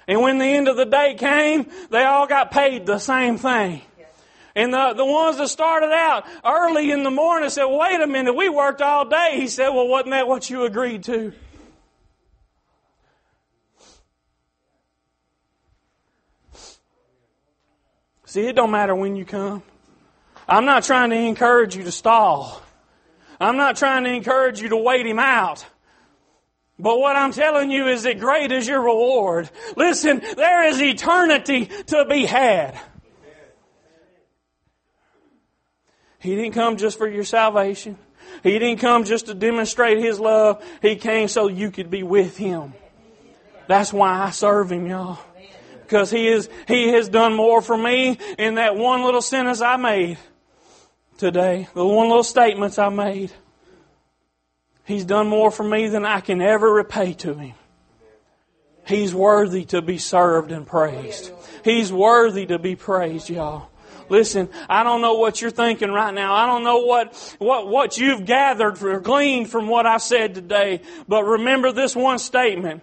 And 0.06 0.22
when 0.22 0.38
the 0.38 0.46
end 0.46 0.68
of 0.68 0.76
the 0.76 0.86
day 0.86 1.14
came, 1.18 1.66
they 1.90 2.04
all 2.04 2.28
got 2.28 2.52
paid 2.52 2.86
the 2.86 3.00
same 3.00 3.38
thing. 3.38 3.82
And 4.54 4.72
the, 4.72 4.94
the 4.94 5.04
ones 5.04 5.36
that 5.38 5.48
started 5.48 5.90
out 5.92 6.24
early 6.44 6.92
in 6.92 7.02
the 7.02 7.10
morning 7.10 7.50
said, 7.50 7.66
wait 7.66 8.00
a 8.00 8.06
minute, 8.06 8.34
we 8.34 8.48
worked 8.48 8.82
all 8.82 9.04
day. 9.04 9.32
He 9.34 9.48
said, 9.48 9.70
well, 9.70 9.88
wasn't 9.88 10.12
that 10.12 10.28
what 10.28 10.48
you 10.48 10.64
agreed 10.64 11.02
to? 11.04 11.32
See, 18.28 18.42
it 18.42 18.56
don't 18.56 18.70
matter 18.70 18.94
when 18.94 19.16
you 19.16 19.24
come. 19.24 19.62
I'm 20.46 20.66
not 20.66 20.84
trying 20.84 21.08
to 21.10 21.16
encourage 21.16 21.74
you 21.74 21.84
to 21.84 21.90
stall. 21.90 22.60
I'm 23.40 23.56
not 23.56 23.78
trying 23.78 24.04
to 24.04 24.12
encourage 24.12 24.60
you 24.60 24.68
to 24.68 24.76
wait 24.76 25.06
him 25.06 25.18
out. 25.18 25.64
But 26.78 27.00
what 27.00 27.16
I'm 27.16 27.32
telling 27.32 27.70
you 27.70 27.86
is 27.88 28.02
that 28.02 28.20
great 28.20 28.52
is 28.52 28.68
your 28.68 28.82
reward. 28.82 29.48
Listen, 29.78 30.20
there 30.36 30.66
is 30.66 30.78
eternity 30.78 31.70
to 31.86 32.04
be 32.04 32.26
had. 32.26 32.78
He 36.18 36.36
didn't 36.36 36.52
come 36.52 36.76
just 36.76 36.98
for 36.98 37.08
your 37.08 37.24
salvation. 37.24 37.96
He 38.42 38.58
didn't 38.58 38.80
come 38.80 39.04
just 39.04 39.24
to 39.28 39.34
demonstrate 39.34 40.00
His 40.00 40.20
love. 40.20 40.62
He 40.82 40.96
came 40.96 41.28
so 41.28 41.48
you 41.48 41.70
could 41.70 41.90
be 41.90 42.02
with 42.02 42.36
Him. 42.36 42.74
That's 43.68 43.90
why 43.90 44.20
I 44.20 44.30
serve 44.32 44.70
Him, 44.70 44.86
y'all. 44.86 45.18
Because 45.88 46.10
He 46.10 46.28
is, 46.28 46.50
He 46.66 46.88
has 46.88 47.08
done 47.08 47.34
more 47.34 47.62
for 47.62 47.76
me 47.76 48.18
in 48.38 48.56
that 48.56 48.76
one 48.76 49.02
little 49.02 49.22
sentence 49.22 49.62
I 49.62 49.78
made 49.78 50.18
today. 51.16 51.66
The 51.72 51.84
one 51.84 52.08
little 52.08 52.22
statements 52.22 52.78
I 52.78 52.90
made. 52.90 53.32
He's 54.84 55.06
done 55.06 55.28
more 55.28 55.50
for 55.50 55.64
me 55.64 55.88
than 55.88 56.04
I 56.04 56.20
can 56.20 56.42
ever 56.42 56.70
repay 56.70 57.14
to 57.14 57.32
Him. 57.34 57.54
He's 58.86 59.14
worthy 59.14 59.64
to 59.66 59.80
be 59.80 59.96
served 59.96 60.52
and 60.52 60.66
praised. 60.66 61.32
He's 61.64 61.90
worthy 61.90 62.44
to 62.46 62.58
be 62.58 62.76
praised, 62.76 63.30
y'all. 63.30 63.70
Listen, 64.10 64.48
I 64.68 64.84
don't 64.84 65.00
know 65.00 65.14
what 65.14 65.40
you're 65.40 65.50
thinking 65.50 65.90
right 65.90 66.12
now. 66.12 66.34
I 66.34 66.46
don't 66.46 66.64
know 66.64 66.78
what, 66.80 67.14
what, 67.38 67.68
what 67.68 67.98
you've 67.98 68.24
gathered 68.24 68.82
or 68.82 69.00
gleaned 69.00 69.50
from 69.50 69.68
what 69.68 69.86
I 69.86 69.98
said 69.98 70.34
today. 70.34 70.80
But 71.06 71.24
remember 71.24 71.72
this 71.72 71.94
one 71.94 72.18
statement. 72.18 72.82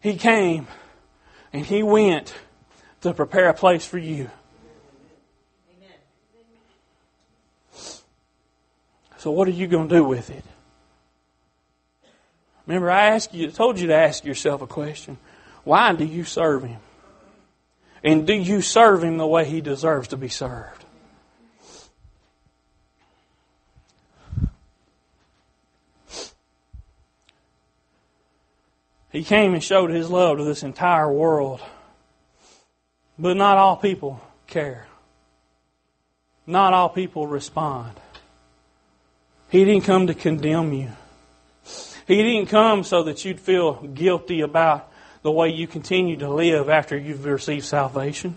He 0.00 0.16
came 0.16 0.66
and 1.52 1.64
He 1.64 1.82
went 1.82 2.34
to 3.02 3.12
prepare 3.12 3.48
a 3.48 3.54
place 3.54 3.86
for 3.86 3.98
you. 3.98 4.30
So 9.18 9.32
what 9.32 9.48
are 9.48 9.52
you 9.52 9.66
going 9.66 9.88
to 9.88 9.94
do 9.94 10.04
with 10.04 10.30
it? 10.30 10.44
Remember, 12.66 12.90
I 12.90 13.06
asked 13.06 13.34
you, 13.34 13.50
told 13.50 13.80
you 13.80 13.88
to 13.88 13.94
ask 13.94 14.24
yourself 14.24 14.62
a 14.62 14.66
question. 14.66 15.16
Why 15.64 15.92
do 15.92 16.04
you 16.04 16.24
serve 16.24 16.64
Him? 16.64 16.80
And 18.04 18.26
do 18.26 18.34
you 18.34 18.60
serve 18.60 19.02
Him 19.02 19.16
the 19.16 19.26
way 19.26 19.44
He 19.44 19.60
deserves 19.60 20.08
to 20.08 20.16
be 20.16 20.28
served? 20.28 20.77
He 29.18 29.24
came 29.24 29.52
and 29.52 29.64
showed 29.64 29.90
His 29.90 30.08
love 30.08 30.38
to 30.38 30.44
this 30.44 30.62
entire 30.62 31.10
world. 31.10 31.60
But 33.18 33.36
not 33.36 33.56
all 33.56 33.76
people 33.76 34.20
care. 34.46 34.86
Not 36.46 36.72
all 36.72 36.88
people 36.88 37.26
respond. 37.26 37.96
He 39.50 39.64
didn't 39.64 39.82
come 39.82 40.06
to 40.06 40.14
condemn 40.14 40.72
you. 40.72 40.90
He 42.06 42.22
didn't 42.22 42.48
come 42.48 42.84
so 42.84 43.02
that 43.02 43.24
you'd 43.24 43.40
feel 43.40 43.82
guilty 43.82 44.40
about 44.40 44.88
the 45.22 45.32
way 45.32 45.48
you 45.48 45.66
continue 45.66 46.18
to 46.18 46.32
live 46.32 46.68
after 46.68 46.96
you've 46.96 47.24
received 47.24 47.64
salvation. 47.64 48.36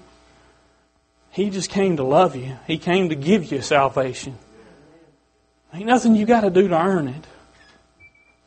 He 1.29 1.51
just 1.51 1.69
came 1.69 1.97
to 1.97 2.03
love 2.03 2.35
you. 2.35 2.57
He 2.65 2.79
came 2.79 3.09
to 3.09 3.15
give 3.15 3.51
you 3.51 3.61
salvation. 3.61 4.35
Ain't 5.75 5.85
nothing 5.85 6.15
you 6.15 6.25
got 6.25 6.41
to 6.41 6.49
do 6.49 6.67
to 6.69 6.75
earn 6.75 7.07
it. 7.07 7.27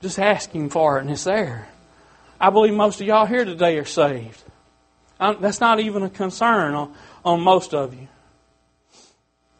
Just 0.02 0.18
ask 0.18 0.50
Him 0.50 0.68
for 0.68 0.98
it 0.98 1.02
and 1.02 1.12
it's 1.12 1.22
there. 1.22 1.68
I 2.40 2.50
believe 2.50 2.74
most 2.74 3.00
of 3.00 3.06
y'all 3.06 3.26
here 3.26 3.44
today 3.44 3.78
are 3.78 3.84
saved. 3.84 4.42
that's 5.18 5.60
not 5.60 5.80
even 5.80 6.02
a 6.02 6.10
concern 6.10 6.74
on, 6.74 6.94
on 7.24 7.40
most 7.40 7.74
of 7.74 7.94
you. 7.94 8.08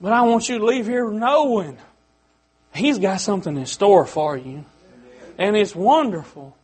But 0.00 0.12
I 0.12 0.22
want 0.22 0.48
you 0.48 0.58
to 0.58 0.64
leave 0.64 0.86
here 0.86 1.10
knowing 1.10 1.78
He's 2.74 2.98
got 2.98 3.20
something 3.20 3.56
in 3.56 3.66
store 3.66 4.04
for 4.04 4.36
you. 4.36 4.64
And 5.38 5.56
it's 5.56 5.74
wonderful. 5.74 6.56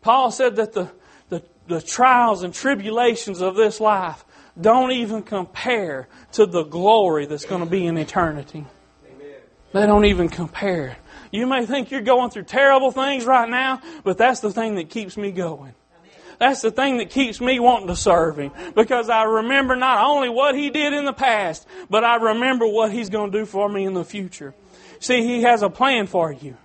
Paul 0.00 0.30
said 0.30 0.56
that 0.56 0.72
the, 0.72 0.90
the, 1.28 1.42
the 1.66 1.80
trials 1.80 2.42
and 2.42 2.54
tribulations 2.54 3.40
of 3.40 3.56
this 3.56 3.80
life 3.80 4.24
don't 4.60 4.92
even 4.92 5.22
compare 5.22 6.08
to 6.32 6.46
the 6.46 6.62
glory 6.62 7.26
that's 7.26 7.44
going 7.44 7.62
to 7.62 7.70
be 7.70 7.86
in 7.86 7.98
eternity. 7.98 8.64
They 9.72 9.86
don't 9.86 10.04
even 10.04 10.28
compare. 10.28 10.96
You 11.30 11.46
may 11.46 11.66
think 11.66 11.90
you're 11.90 12.00
going 12.00 12.30
through 12.30 12.44
terrible 12.44 12.90
things 12.90 13.24
right 13.24 13.48
now, 13.48 13.80
but 14.02 14.18
that's 14.18 14.40
the 14.40 14.50
thing 14.50 14.76
that 14.76 14.90
keeps 14.90 15.16
me 15.16 15.30
going. 15.30 15.74
That's 16.40 16.62
the 16.62 16.70
thing 16.70 16.96
that 16.98 17.10
keeps 17.10 17.38
me 17.38 17.60
wanting 17.60 17.88
to 17.88 17.96
serve 17.96 18.38
Him. 18.38 18.50
Because 18.74 19.10
I 19.10 19.24
remember 19.24 19.76
not 19.76 20.02
only 20.02 20.30
what 20.30 20.54
He 20.54 20.70
did 20.70 20.94
in 20.94 21.04
the 21.04 21.12
past, 21.12 21.68
but 21.90 22.02
I 22.02 22.16
remember 22.16 22.66
what 22.66 22.90
He's 22.90 23.10
going 23.10 23.30
to 23.30 23.38
do 23.40 23.44
for 23.44 23.68
me 23.68 23.84
in 23.84 23.92
the 23.92 24.04
future. 24.04 24.54
See, 25.00 25.22
He 25.22 25.42
has 25.42 25.62
a 25.62 25.68
plan 25.68 26.06
for 26.06 26.32
you. 26.32 26.56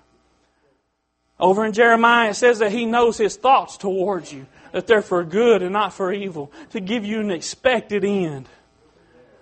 Over 1.37 1.65
in 1.65 1.73
Jeremiah, 1.73 2.29
it 2.29 2.35
says 2.35 2.59
that 2.59 2.71
He 2.71 2.85
knows 2.85 3.17
His 3.17 3.35
thoughts 3.35 3.75
towards 3.75 4.31
you, 4.31 4.47
that 4.71 4.87
they're 4.87 5.01
for 5.01 5.25
good 5.25 5.61
and 5.61 5.73
not 5.73 5.93
for 5.93 6.13
evil, 6.13 6.53
to 6.71 6.79
give 6.79 7.03
you 7.03 7.19
an 7.19 7.29
expected 7.29 8.05
end. 8.05 8.47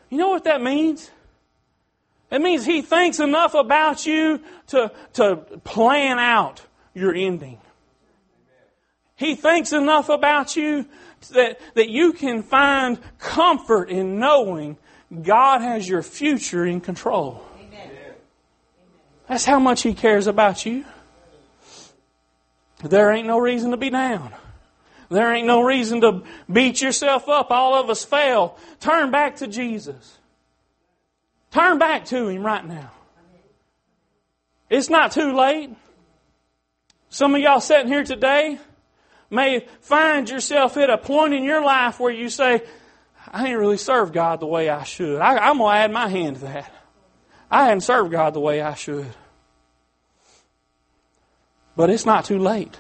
You 0.10 0.18
know 0.18 0.30
what 0.30 0.46
that 0.46 0.64
means? 0.64 1.12
It 2.34 2.42
means 2.42 2.66
He 2.66 2.82
thinks 2.82 3.20
enough 3.20 3.54
about 3.54 4.08
you 4.08 4.42
to, 4.68 4.92
to 5.14 5.36
plan 5.64 6.18
out 6.18 6.66
your 6.96 7.14
ending. 7.14 7.60
He 9.16 9.36
thinks 9.36 9.72
enough 9.72 10.10
about 10.10 10.56
you 10.56 10.88
that, 11.34 11.60
that 11.76 11.90
you 11.90 12.12
can 12.12 12.42
find 12.42 12.98
comfort 13.20 13.92
in 13.92 14.18
knowing 14.18 14.78
God 15.22 15.62
has 15.62 15.88
your 15.88 16.02
future 16.02 16.66
in 16.66 16.82
control. 16.82 17.46
Amen. 17.62 17.92
That's 19.28 19.46
how 19.46 19.60
much 19.60 19.84
He 19.84 19.94
cares 19.94 20.26
about 20.26 20.66
you. 20.66 20.86
There 22.84 23.12
ain't 23.12 23.28
no 23.28 23.38
reason 23.38 23.70
to 23.72 23.78
be 23.78 23.92
down. 23.92 24.34
There 25.10 25.32
ain't 25.32 25.46
no 25.46 25.62
reason 25.62 26.02
to 26.02 26.24
beat 26.52 26.82
yourself 26.82 27.30
up. 27.30 27.52
All 27.52 27.76
of 27.76 27.92
us 27.92 28.04
fail. 28.04 28.58
Turn 28.80 29.12
back 29.12 29.36
to 29.38 29.48
Jesus. 29.48 30.18
Turn 31.54 31.78
back 31.78 32.06
to 32.06 32.28
Him 32.28 32.44
right 32.44 32.66
now. 32.66 32.90
It's 34.72 34.90
not 34.90 35.12
too 35.12 35.36
late. 35.36 35.70
Some 37.10 37.36
of 37.36 37.42
y'all 37.42 37.62
sitting 37.62 37.88
here 37.88 38.04
today 38.04 38.58
may 39.30 39.68
find 39.82 40.28
yourself 40.28 40.78
at 40.78 40.90
a 40.90 40.98
point 40.98 41.36
in 41.36 41.44
your 41.44 41.64
life 41.64 42.00
where 42.00 42.12
you 42.12 42.28
say, 42.30 42.64
I 43.32 43.50
ain't 43.50 43.60
really 43.60 43.78
served 43.78 44.14
God 44.16 44.40
the 44.40 44.48
way 44.48 44.68
I 44.68 44.84
should. 44.84 45.22
I, 45.22 45.50
am 45.52 45.60
going 45.60 45.76
to 45.76 45.78
add 45.78 45.92
my 45.92 46.08
hand 46.08 46.38
to 46.38 46.42
that. 46.46 46.74
I 47.52 47.66
hadn't 47.66 47.82
served 47.82 48.12
God 48.12 48.34
the 48.34 48.40
way 48.40 48.60
I 48.60 48.74
should. 48.74 49.14
But 51.76 51.92
it's 51.92 52.08
not 52.08 52.26
too 52.26 52.40
late. 52.40 52.80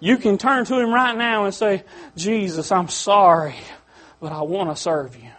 You 0.00 0.16
can 0.16 0.36
turn 0.36 0.64
to 0.64 0.80
Him 0.80 0.92
right 0.92 1.16
now 1.16 1.44
and 1.44 1.54
say, 1.54 1.84
Jesus, 2.16 2.72
I'm 2.72 2.88
sorry, 2.88 3.54
but 4.18 4.32
I 4.32 4.42
want 4.42 4.70
to 4.70 4.76
serve 4.76 5.14
you. 5.14 5.30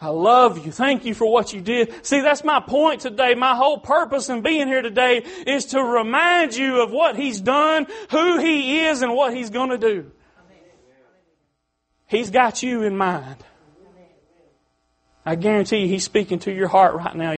I 0.00 0.08
love 0.08 0.64
you. 0.64 0.70
Thank 0.70 1.04
you 1.04 1.14
for 1.14 1.30
what 1.30 1.52
you 1.52 1.60
did. 1.60 2.06
See, 2.06 2.20
that's 2.20 2.44
my 2.44 2.60
point 2.60 3.00
today. 3.00 3.34
My 3.34 3.56
whole 3.56 3.78
purpose 3.78 4.28
in 4.28 4.42
being 4.42 4.68
here 4.68 4.82
today 4.82 5.24
is 5.44 5.66
to 5.66 5.82
remind 5.82 6.54
you 6.54 6.82
of 6.82 6.92
what 6.92 7.16
He's 7.16 7.40
done, 7.40 7.86
who 8.10 8.38
He 8.38 8.84
is, 8.86 9.02
and 9.02 9.14
what 9.14 9.34
He's 9.34 9.50
going 9.50 9.70
to 9.70 9.78
do. 9.78 10.12
He's 12.06 12.30
got 12.30 12.62
you 12.62 12.84
in 12.84 12.96
mind. 12.96 13.44
I 15.26 15.34
guarantee 15.34 15.78
you 15.78 15.88
He's 15.88 16.04
speaking 16.04 16.38
to 16.40 16.52
your 16.52 16.68
heart 16.68 16.94
right 16.94 17.14
now. 17.14 17.26